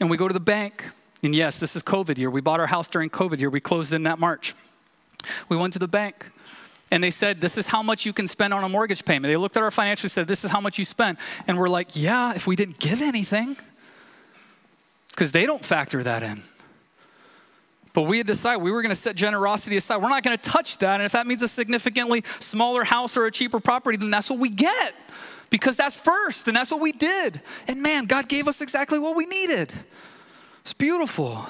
And 0.00 0.10
we 0.10 0.16
go 0.16 0.28
to 0.28 0.34
the 0.34 0.40
bank. 0.40 0.90
And 1.22 1.34
yes, 1.34 1.58
this 1.58 1.76
is 1.76 1.82
COVID 1.82 2.18
year. 2.18 2.30
We 2.30 2.40
bought 2.40 2.60
our 2.60 2.66
house 2.66 2.88
during 2.88 3.10
COVID 3.10 3.40
year. 3.40 3.50
We 3.50 3.60
closed 3.60 3.92
in 3.92 4.02
that 4.02 4.18
March. 4.18 4.54
We 5.48 5.56
went 5.56 5.72
to 5.72 5.78
the 5.78 5.88
bank 5.88 6.30
and 6.90 7.02
they 7.02 7.10
said, 7.10 7.40
This 7.40 7.56
is 7.56 7.68
how 7.68 7.82
much 7.82 8.04
you 8.04 8.12
can 8.12 8.28
spend 8.28 8.52
on 8.52 8.62
a 8.62 8.68
mortgage 8.68 9.04
payment. 9.04 9.30
They 9.30 9.36
looked 9.36 9.56
at 9.56 9.62
our 9.62 9.70
financials 9.70 10.04
and 10.04 10.12
said, 10.12 10.26
This 10.26 10.44
is 10.44 10.50
how 10.50 10.60
much 10.60 10.78
you 10.78 10.84
spent. 10.84 11.18
And 11.46 11.58
we're 11.58 11.68
like, 11.68 11.96
Yeah, 11.96 12.34
if 12.34 12.46
we 12.46 12.56
didn't 12.56 12.78
give 12.78 13.00
anything, 13.00 13.56
because 15.10 15.32
they 15.32 15.46
don't 15.46 15.64
factor 15.64 16.02
that 16.02 16.22
in. 16.22 16.42
But 17.94 18.02
we 18.02 18.18
had 18.18 18.26
decided 18.26 18.60
we 18.60 18.72
were 18.72 18.82
going 18.82 18.90
to 18.90 19.00
set 19.00 19.14
generosity 19.14 19.76
aside. 19.76 20.02
We're 20.02 20.08
not 20.08 20.24
going 20.24 20.36
to 20.36 20.42
touch 20.42 20.78
that. 20.78 20.94
And 20.94 21.04
if 21.04 21.12
that 21.12 21.28
means 21.28 21.42
a 21.42 21.48
significantly 21.48 22.24
smaller 22.40 22.82
house 22.82 23.16
or 23.16 23.26
a 23.26 23.30
cheaper 23.30 23.60
property, 23.60 23.96
then 23.96 24.10
that's 24.10 24.28
what 24.28 24.40
we 24.40 24.48
get 24.48 24.94
because 25.50 25.76
that's 25.76 25.98
first 25.98 26.48
and 26.48 26.56
that's 26.56 26.70
what 26.70 26.80
we 26.80 26.92
did. 26.92 27.40
And 27.68 27.82
man, 27.82 28.06
God 28.06 28.28
gave 28.28 28.48
us 28.48 28.60
exactly 28.60 28.98
what 28.98 29.16
we 29.16 29.26
needed. 29.26 29.72
It's 30.60 30.72
beautiful. 30.72 31.46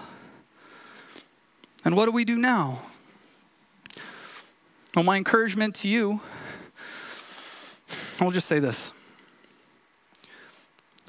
And 1.85 1.97
what 1.97 2.07
do 2.07 2.13
we 2.13 2.25
do 2.25 2.37
now? 2.37 2.81
Well, 4.95 5.05
my 5.05 5.17
encouragement 5.17 5.75
to 5.77 5.89
you, 5.89 6.21
I'll 8.21 8.31
just 8.31 8.49
say 8.49 8.59
this. 8.59 8.93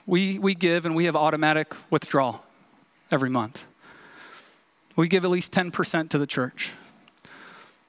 We, 0.06 0.38
we 0.38 0.54
give 0.54 0.86
and 0.86 0.95
we 0.95 1.06
have 1.06 1.15
automatic 1.15 1.74
withdrawal 1.89 2.43
every 3.12 3.30
month. 3.30 3.63
We 4.95 5.08
give 5.08 5.26
at 5.26 5.32
least 5.32 5.52
10% 5.52 6.10
to 6.10 6.17
the 6.17 6.28
church. 6.28 6.74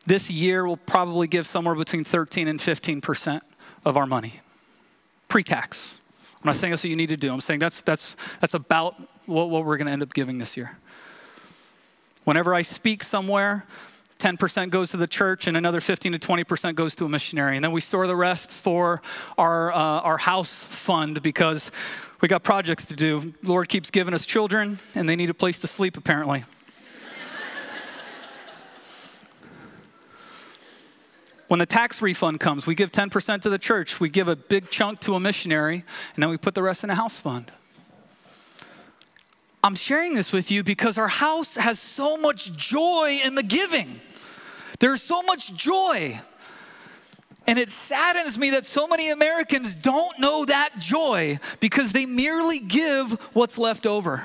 This 0.06 0.30
year, 0.30 0.66
we'll 0.66 0.76
probably 0.76 1.26
give 1.26 1.46
somewhere 1.46 1.74
between 1.74 2.04
13 2.04 2.48
and 2.48 2.60
15% 2.60 3.40
of 3.84 3.96
our 3.96 4.06
money 4.06 4.40
pre 5.36 5.44
tax. 5.44 5.98
I'm 6.36 6.46
not 6.46 6.54
saying 6.54 6.70
that's 6.70 6.82
what 6.82 6.88
you 6.88 6.96
need 6.96 7.10
to 7.10 7.16
do. 7.18 7.30
I'm 7.30 7.42
saying 7.42 7.60
that's, 7.60 7.82
that's, 7.82 8.16
that's 8.40 8.54
about 8.54 8.94
what, 9.26 9.50
what 9.50 9.66
we're 9.66 9.76
going 9.76 9.86
to 9.86 9.92
end 9.92 10.02
up 10.02 10.14
giving 10.14 10.38
this 10.38 10.56
year. 10.56 10.78
Whenever 12.24 12.54
I 12.54 12.62
speak 12.62 13.02
somewhere, 13.02 13.66
10% 14.18 14.70
goes 14.70 14.92
to 14.92 14.96
the 14.96 15.06
church 15.06 15.46
and 15.46 15.54
another 15.54 15.82
15 15.82 16.12
to 16.12 16.18
20% 16.18 16.74
goes 16.74 16.96
to 16.96 17.04
a 17.04 17.10
missionary. 17.10 17.54
And 17.54 17.62
then 17.62 17.72
we 17.72 17.82
store 17.82 18.06
the 18.06 18.16
rest 18.16 18.50
for 18.50 19.02
our, 19.36 19.74
uh, 19.74 19.76
our 19.76 20.16
house 20.16 20.64
fund 20.64 21.20
because 21.20 21.70
we 22.22 22.28
got 22.28 22.42
projects 22.42 22.86
to 22.86 22.96
do. 22.96 23.34
Lord 23.42 23.68
keeps 23.68 23.90
giving 23.90 24.14
us 24.14 24.24
children 24.24 24.78
and 24.94 25.06
they 25.06 25.16
need 25.16 25.28
a 25.28 25.34
place 25.34 25.58
to 25.58 25.66
sleep 25.66 25.98
apparently. 25.98 26.44
When 31.48 31.60
the 31.60 31.66
tax 31.66 32.02
refund 32.02 32.40
comes, 32.40 32.66
we 32.66 32.74
give 32.74 32.90
10% 32.90 33.42
to 33.42 33.50
the 33.50 33.58
church, 33.58 34.00
we 34.00 34.08
give 34.08 34.26
a 34.28 34.36
big 34.36 34.70
chunk 34.70 35.00
to 35.00 35.14
a 35.14 35.20
missionary, 35.20 35.84
and 36.14 36.22
then 36.22 36.28
we 36.28 36.36
put 36.36 36.54
the 36.54 36.62
rest 36.62 36.82
in 36.82 36.90
a 36.90 36.94
house 36.94 37.18
fund. 37.20 37.52
I'm 39.62 39.74
sharing 39.74 40.12
this 40.12 40.32
with 40.32 40.50
you 40.50 40.62
because 40.62 40.98
our 40.98 41.08
house 41.08 41.56
has 41.56 41.78
so 41.78 42.16
much 42.16 42.56
joy 42.56 43.18
in 43.24 43.34
the 43.34 43.42
giving. 43.42 44.00
There's 44.78 45.02
so 45.02 45.22
much 45.22 45.54
joy. 45.56 46.20
And 47.48 47.58
it 47.58 47.68
saddens 47.68 48.38
me 48.38 48.50
that 48.50 48.64
so 48.64 48.88
many 48.88 49.10
Americans 49.10 49.76
don't 49.76 50.18
know 50.18 50.44
that 50.44 50.78
joy 50.78 51.38
because 51.60 51.92
they 51.92 52.06
merely 52.06 52.58
give 52.58 53.12
what's 53.34 53.56
left 53.56 53.86
over. 53.86 54.24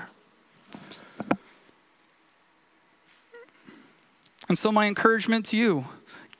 And 4.49 4.57
so, 4.57 4.71
my 4.71 4.88
encouragement 4.88 5.45
to 5.47 5.57
you 5.57 5.86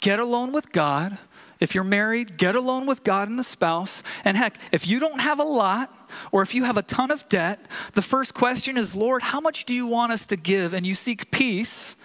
get 0.02 0.20
alone 0.20 0.52
with 0.52 0.72
God. 0.72 1.18
If 1.60 1.76
you're 1.76 1.84
married, 1.84 2.38
get 2.38 2.56
alone 2.56 2.88
with 2.88 3.04
God 3.04 3.30
and 3.30 3.38
the 3.38 3.44
spouse. 3.44 4.02
And 4.26 4.36
heck, 4.36 4.58
if 4.72 4.88
you 4.88 5.00
don't 5.00 5.22
have 5.22 5.40
a 5.40 5.44
lot 5.44 5.96
or 6.32 6.42
if 6.42 6.56
you 6.56 6.64
have 6.64 6.76
a 6.76 6.82
ton 6.82 7.12
of 7.12 7.30
debt, 7.30 7.64
the 7.94 8.02
first 8.02 8.34
question 8.34 8.78
is, 8.78 8.96
Lord, 8.96 9.22
how 9.22 9.40
much 9.40 9.66
do 9.66 9.74
you 9.74 9.86
want 9.86 10.12
us 10.12 10.26
to 10.26 10.36
give? 10.36 10.74
And 10.74 10.86
you 10.88 10.96
seek 10.96 11.30
peace. 11.30 11.96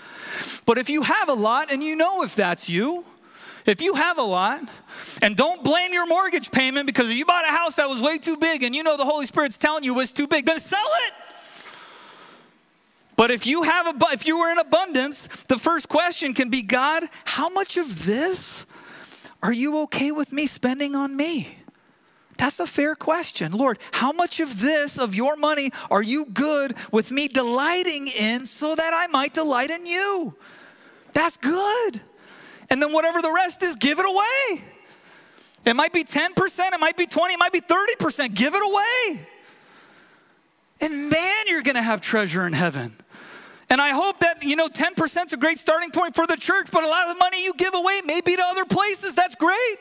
But 0.67 0.77
if 0.77 0.91
you 0.91 1.03
have 1.03 1.31
a 1.31 1.35
lot 1.35 1.73
and 1.73 1.83
you 1.83 1.97
know 1.97 2.23
if 2.23 2.37
that's 2.37 2.69
you, 2.69 3.07
if 3.65 3.81
you 3.81 3.95
have 3.95 4.19
a 4.19 4.23
lot, 4.23 4.61
and 5.23 5.37
don't 5.37 5.65
blame 5.65 5.93
your 5.93 6.07
mortgage 6.07 6.53
payment 6.53 6.87
because 6.87 7.13
you 7.13 7.25
bought 7.25 7.45
a 7.45 7.51
house 7.51 7.77
that 7.77 7.89
was 7.89 8.01
way 8.01 8.19
too 8.19 8.37
big 8.37 8.63
and 8.63 8.77
you 8.77 8.83
know 8.83 8.97
the 8.97 9.05
Holy 9.05 9.27
Spirit's 9.27 9.57
telling 9.57 9.83
you 9.83 9.95
it 9.95 9.97
was 9.97 10.13
too 10.13 10.29
big, 10.29 10.47
then 10.47 10.61
sell 10.61 10.87
it. 11.09 11.26
But 13.17 13.31
if 13.31 13.47
you 13.47 13.63
have 13.63 13.87
a, 13.87 13.95
if 14.13 14.27
you 14.27 14.39
were 14.39 14.51
in 14.51 14.59
abundance, 14.59 15.27
the 15.49 15.59
first 15.59 15.89
question 15.89 16.35
can 16.35 16.51
be, 16.51 16.63
God, 16.63 17.05
how 17.25 17.49
much 17.49 17.77
of 17.79 18.05
this 18.05 18.67
are 19.43 19.53
you 19.53 19.79
okay 19.83 20.13
with 20.13 20.33
me 20.33 20.47
spending 20.47 20.95
on 20.95 21.17
me? 21.17 21.59
That's 22.37 22.61
a 22.61 22.67
fair 22.67 22.95
question. 22.95 23.53
Lord, 23.53 23.79
how 23.93 24.13
much 24.13 24.41
of 24.41 24.61
this, 24.61 24.99
of 24.99 25.15
your 25.15 25.37
money, 25.37 25.71
are 25.91 26.03
you 26.03 26.27
good 26.27 26.77
with 26.93 27.11
me 27.11 27.29
delighting 27.29 28.09
in 28.09 28.47
so 28.47 28.75
that 28.75 28.93
I 28.95 29.07
might 29.07 29.33
delight 29.33 29.71
in 29.71 29.87
you? 29.87 30.37
That's 31.15 31.39
good. 31.39 32.03
And 32.69 32.83
then 32.83 32.93
whatever 32.93 33.23
the 33.23 33.33
rest 33.33 33.63
is, 33.63 33.77
give 33.77 33.99
it 33.99 34.07
away. 34.07 34.65
It 35.65 35.75
might 35.75 35.93
be 35.93 36.05
10%, 36.05 36.73
it 36.73 36.81
might 36.81 36.97
be 36.97 37.07
20, 37.07 37.35
it 37.35 37.39
might 37.39 37.53
be 37.53 37.61
30%. 37.61 38.35
Give 38.35 38.55
it 38.55 38.63
away. 38.63 39.27
And 40.81 41.09
man, 41.09 41.45
you're 41.47 41.63
going 41.63 41.77
to 41.77 41.83
have 41.83 42.01
treasure 42.01 42.47
in 42.47 42.53
heaven. 42.53 42.97
And 43.69 43.81
I 43.81 43.91
hope 43.91 44.21
that, 44.21 44.43
you 44.43 44.55
know, 44.55 44.69
10% 44.69 45.27
is 45.27 45.33
a 45.33 45.37
great 45.37 45.59
starting 45.59 45.91
point 45.91 46.15
for 46.15 46.27
the 46.27 46.37
church, 46.37 46.69
but 46.71 46.85
a 46.85 46.89
lot 46.89 47.09
of 47.09 47.17
the 47.17 47.19
money 47.19 47.43
you 47.43 47.53
give 47.55 47.75
away 47.75 48.01
may 48.05 48.21
be 48.21 48.37
to 48.37 48.43
other 48.43 48.65
places. 48.65 49.15
That's 49.15 49.35
great. 49.35 49.77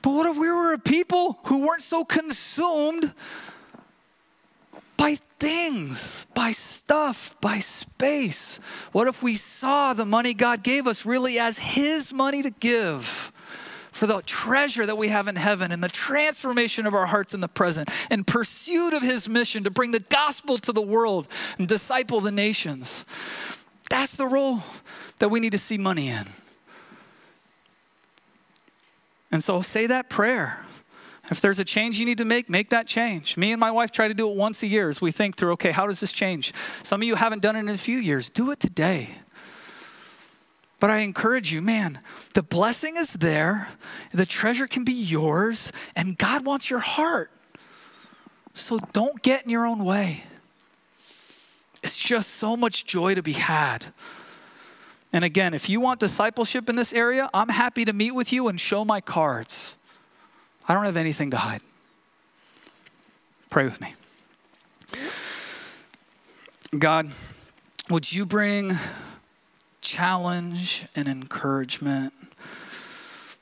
But 0.00 0.10
what 0.10 0.26
if 0.26 0.36
we 0.38 0.50
were 0.50 0.72
a 0.72 0.78
people 0.78 1.38
who 1.44 1.66
weren't 1.66 1.82
so 1.82 2.04
consumed 2.04 3.12
by 4.96 5.18
things, 5.38 6.26
by 6.32 6.52
stuff, 6.52 7.36
by 7.40 7.58
space? 7.58 8.58
What 8.92 9.06
if 9.06 9.22
we 9.22 9.34
saw 9.34 9.92
the 9.92 10.06
money 10.06 10.32
God 10.32 10.62
gave 10.62 10.86
us 10.86 11.04
really 11.04 11.38
as 11.38 11.58
His 11.58 12.12
money 12.12 12.42
to 12.42 12.50
give? 12.50 13.32
For 13.96 14.06
the 14.06 14.20
treasure 14.22 14.86
that 14.86 14.98
we 14.98 15.08
have 15.08 15.26
in 15.26 15.36
heaven 15.36 15.72
and 15.72 15.82
the 15.82 15.88
transformation 15.88 16.86
of 16.86 16.94
our 16.94 17.06
hearts 17.06 17.34
in 17.34 17.40
the 17.40 17.48
present 17.48 17.88
and 18.10 18.26
pursuit 18.26 18.94
of 18.94 19.02
his 19.02 19.28
mission 19.28 19.64
to 19.64 19.70
bring 19.70 19.90
the 19.90 20.00
gospel 20.00 20.58
to 20.58 20.72
the 20.72 20.82
world 20.82 21.26
and 21.58 21.66
disciple 21.66 22.20
the 22.20 22.30
nations. 22.30 23.04
That's 23.88 24.14
the 24.14 24.26
role 24.26 24.60
that 25.18 25.30
we 25.30 25.40
need 25.40 25.52
to 25.52 25.58
see 25.58 25.78
money 25.78 26.08
in. 26.08 26.24
And 29.32 29.42
so 29.42 29.60
say 29.62 29.86
that 29.86 30.08
prayer. 30.08 30.60
If 31.30 31.40
there's 31.40 31.58
a 31.58 31.64
change 31.64 31.98
you 31.98 32.06
need 32.06 32.18
to 32.18 32.24
make, 32.24 32.48
make 32.48 32.68
that 32.70 32.86
change. 32.86 33.36
Me 33.36 33.50
and 33.50 33.58
my 33.58 33.70
wife 33.70 33.90
try 33.90 34.06
to 34.06 34.14
do 34.14 34.30
it 34.30 34.36
once 34.36 34.62
a 34.62 34.66
year 34.66 34.88
as 34.88 35.00
we 35.00 35.10
think 35.10 35.36
through, 35.36 35.52
okay, 35.52 35.72
how 35.72 35.86
does 35.86 35.98
this 35.98 36.12
change? 36.12 36.54
Some 36.84 37.02
of 37.02 37.08
you 37.08 37.16
haven't 37.16 37.42
done 37.42 37.56
it 37.56 37.60
in 37.60 37.68
a 37.68 37.76
few 37.76 37.98
years. 37.98 38.30
Do 38.30 38.50
it 38.52 38.60
today. 38.60 39.08
But 40.78 40.90
I 40.90 40.98
encourage 40.98 41.52
you, 41.52 41.62
man, 41.62 42.00
the 42.34 42.42
blessing 42.42 42.96
is 42.96 43.14
there, 43.14 43.68
the 44.12 44.26
treasure 44.26 44.66
can 44.66 44.84
be 44.84 44.92
yours, 44.92 45.72
and 45.94 46.18
God 46.18 46.44
wants 46.44 46.68
your 46.68 46.80
heart. 46.80 47.30
So 48.52 48.78
don't 48.92 49.22
get 49.22 49.44
in 49.44 49.50
your 49.50 49.66
own 49.66 49.84
way. 49.84 50.24
It's 51.82 51.96
just 51.96 52.30
so 52.34 52.56
much 52.56 52.84
joy 52.84 53.14
to 53.14 53.22
be 53.22 53.32
had. 53.32 53.86
And 55.12 55.24
again, 55.24 55.54
if 55.54 55.68
you 55.70 55.80
want 55.80 56.00
discipleship 56.00 56.68
in 56.68 56.76
this 56.76 56.92
area, 56.92 57.30
I'm 57.32 57.48
happy 57.48 57.84
to 57.84 57.92
meet 57.92 58.10
with 58.10 58.32
you 58.32 58.48
and 58.48 58.60
show 58.60 58.84
my 58.84 59.00
cards. 59.00 59.76
I 60.68 60.74
don't 60.74 60.84
have 60.84 60.96
anything 60.96 61.30
to 61.30 61.38
hide. 61.38 61.60
Pray 63.48 63.64
with 63.64 63.80
me. 63.80 63.94
God, 66.76 67.08
would 67.88 68.12
you 68.12 68.26
bring 68.26 68.76
challenge 69.96 70.84
and 70.94 71.08
encouragement. 71.08 72.12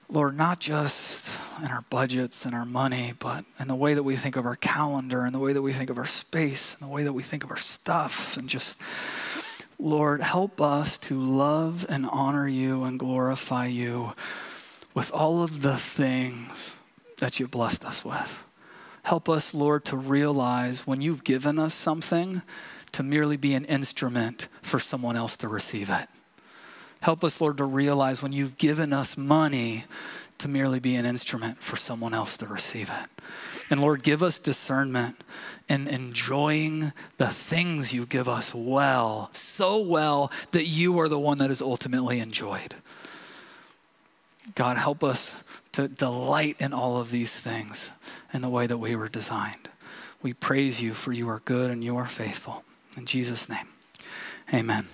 Lord, 0.09 0.37
not 0.37 0.61
just 0.61 1.37
in 1.61 1.69
our 1.69 1.83
budgets 1.91 2.47
and 2.47 2.55
our 2.55 2.65
money, 2.65 3.13
but 3.19 3.45
in 3.59 3.67
the 3.67 3.75
way 3.75 3.95
that 3.95 4.05
we 4.05 4.15
think 4.15 4.37
of 4.37 4.47
our 4.47 4.55
calendar, 4.55 5.25
and 5.25 5.35
the 5.35 5.41
way 5.41 5.53
that 5.53 5.63
we 5.63 5.73
think 5.73 5.91
of 5.91 5.99
our 5.99 6.07
space, 6.07 6.77
and 6.79 6.89
the 6.89 6.95
way 6.95 7.03
that 7.03 7.13
we 7.13 7.25
think 7.25 7.43
of 7.43 7.51
our 7.51 7.57
stuff, 7.57 8.37
and 8.37 8.49
just, 8.49 8.81
Lord, 9.81 10.23
help 10.23 10.61
us 10.61 10.97
to 10.99 11.21
love 11.21 11.87
and 11.89 12.07
honor 12.07 12.47
you 12.47 12.85
and 12.85 13.01
glorify 13.01 13.67
you 13.67 14.13
with 14.95 15.11
all 15.13 15.43
of 15.43 15.63
the 15.63 15.77
things 15.77 16.77
that 17.19 17.41
you 17.41 17.49
blessed 17.49 17.85
us 17.85 18.05
with. 18.05 18.45
Help 19.03 19.29
us, 19.29 19.55
Lord, 19.55 19.85
to 19.87 19.97
realize 19.97 20.87
when 20.87 21.01
you've 21.01 21.25
given 21.25 21.59
us 21.59 21.75
something 21.75 22.43
to 22.93 23.03
merely 23.03 23.37
be 23.37 23.55
an 23.55 23.65
instrument 23.65 24.47
for 24.63 24.79
someone 24.79 25.17
else 25.17 25.37
to 25.39 25.49
receive 25.49 25.91
it. 25.91 26.07
Help 27.05 27.23
us, 27.23 27.39
Lord, 27.39 27.59
to 27.59 27.67
realize 27.67 28.23
when 28.23 28.33
you've 28.33 28.57
given 28.57 28.95
us 28.95 29.19
money 29.19 29.85
to 30.39 30.49
merely 30.49 30.81
be 30.81 30.95
an 30.95 31.05
instrument 31.05 31.63
for 31.63 31.77
someone 31.77 32.15
else 32.15 32.39
to 32.39 32.47
receive 32.47 32.89
it. 32.89 33.23
And 33.69 33.79
Lord, 33.79 34.03
give 34.03 34.23
us 34.23 34.39
discernment 34.39 35.23
in 35.69 35.87
enjoying 35.87 36.95
the 37.19 37.29
things 37.29 37.93
you 37.93 38.07
give 38.07 38.27
us 38.27 38.55
well, 38.55 39.29
so 39.35 39.79
well 39.83 40.33
that 40.53 40.65
you 40.65 40.99
are 40.99 41.11
the 41.11 41.19
one 41.19 41.37
that 41.39 41.51
is 41.51 41.61
ultimately 41.61 42.21
enjoyed. 42.21 42.75
God, 44.55 44.79
help 44.79 45.05
us 45.05 45.45
to 45.73 45.89
delight 45.89 46.57
in 46.59 46.73
all 46.73 46.97
of 46.97 47.11
these 47.11 47.39
things 47.39 47.91
in 48.33 48.41
the 48.41 48.49
way 48.49 48.67
that 48.67 48.79
we 48.79 48.97
were 48.97 49.11
designed. 49.11 49.69
We 50.23 50.33
praise 50.33 50.83
you 50.83 50.95
for 50.95 51.13
you 51.13 51.29
are 51.29 51.43
good 51.45 51.71
and 51.71 51.85
you 51.85 51.99
are 51.99 52.07
faithful. 52.07 52.65
In 52.97 53.05
Jesus' 53.05 53.47
name, 53.47 53.69
amen. 54.55 54.87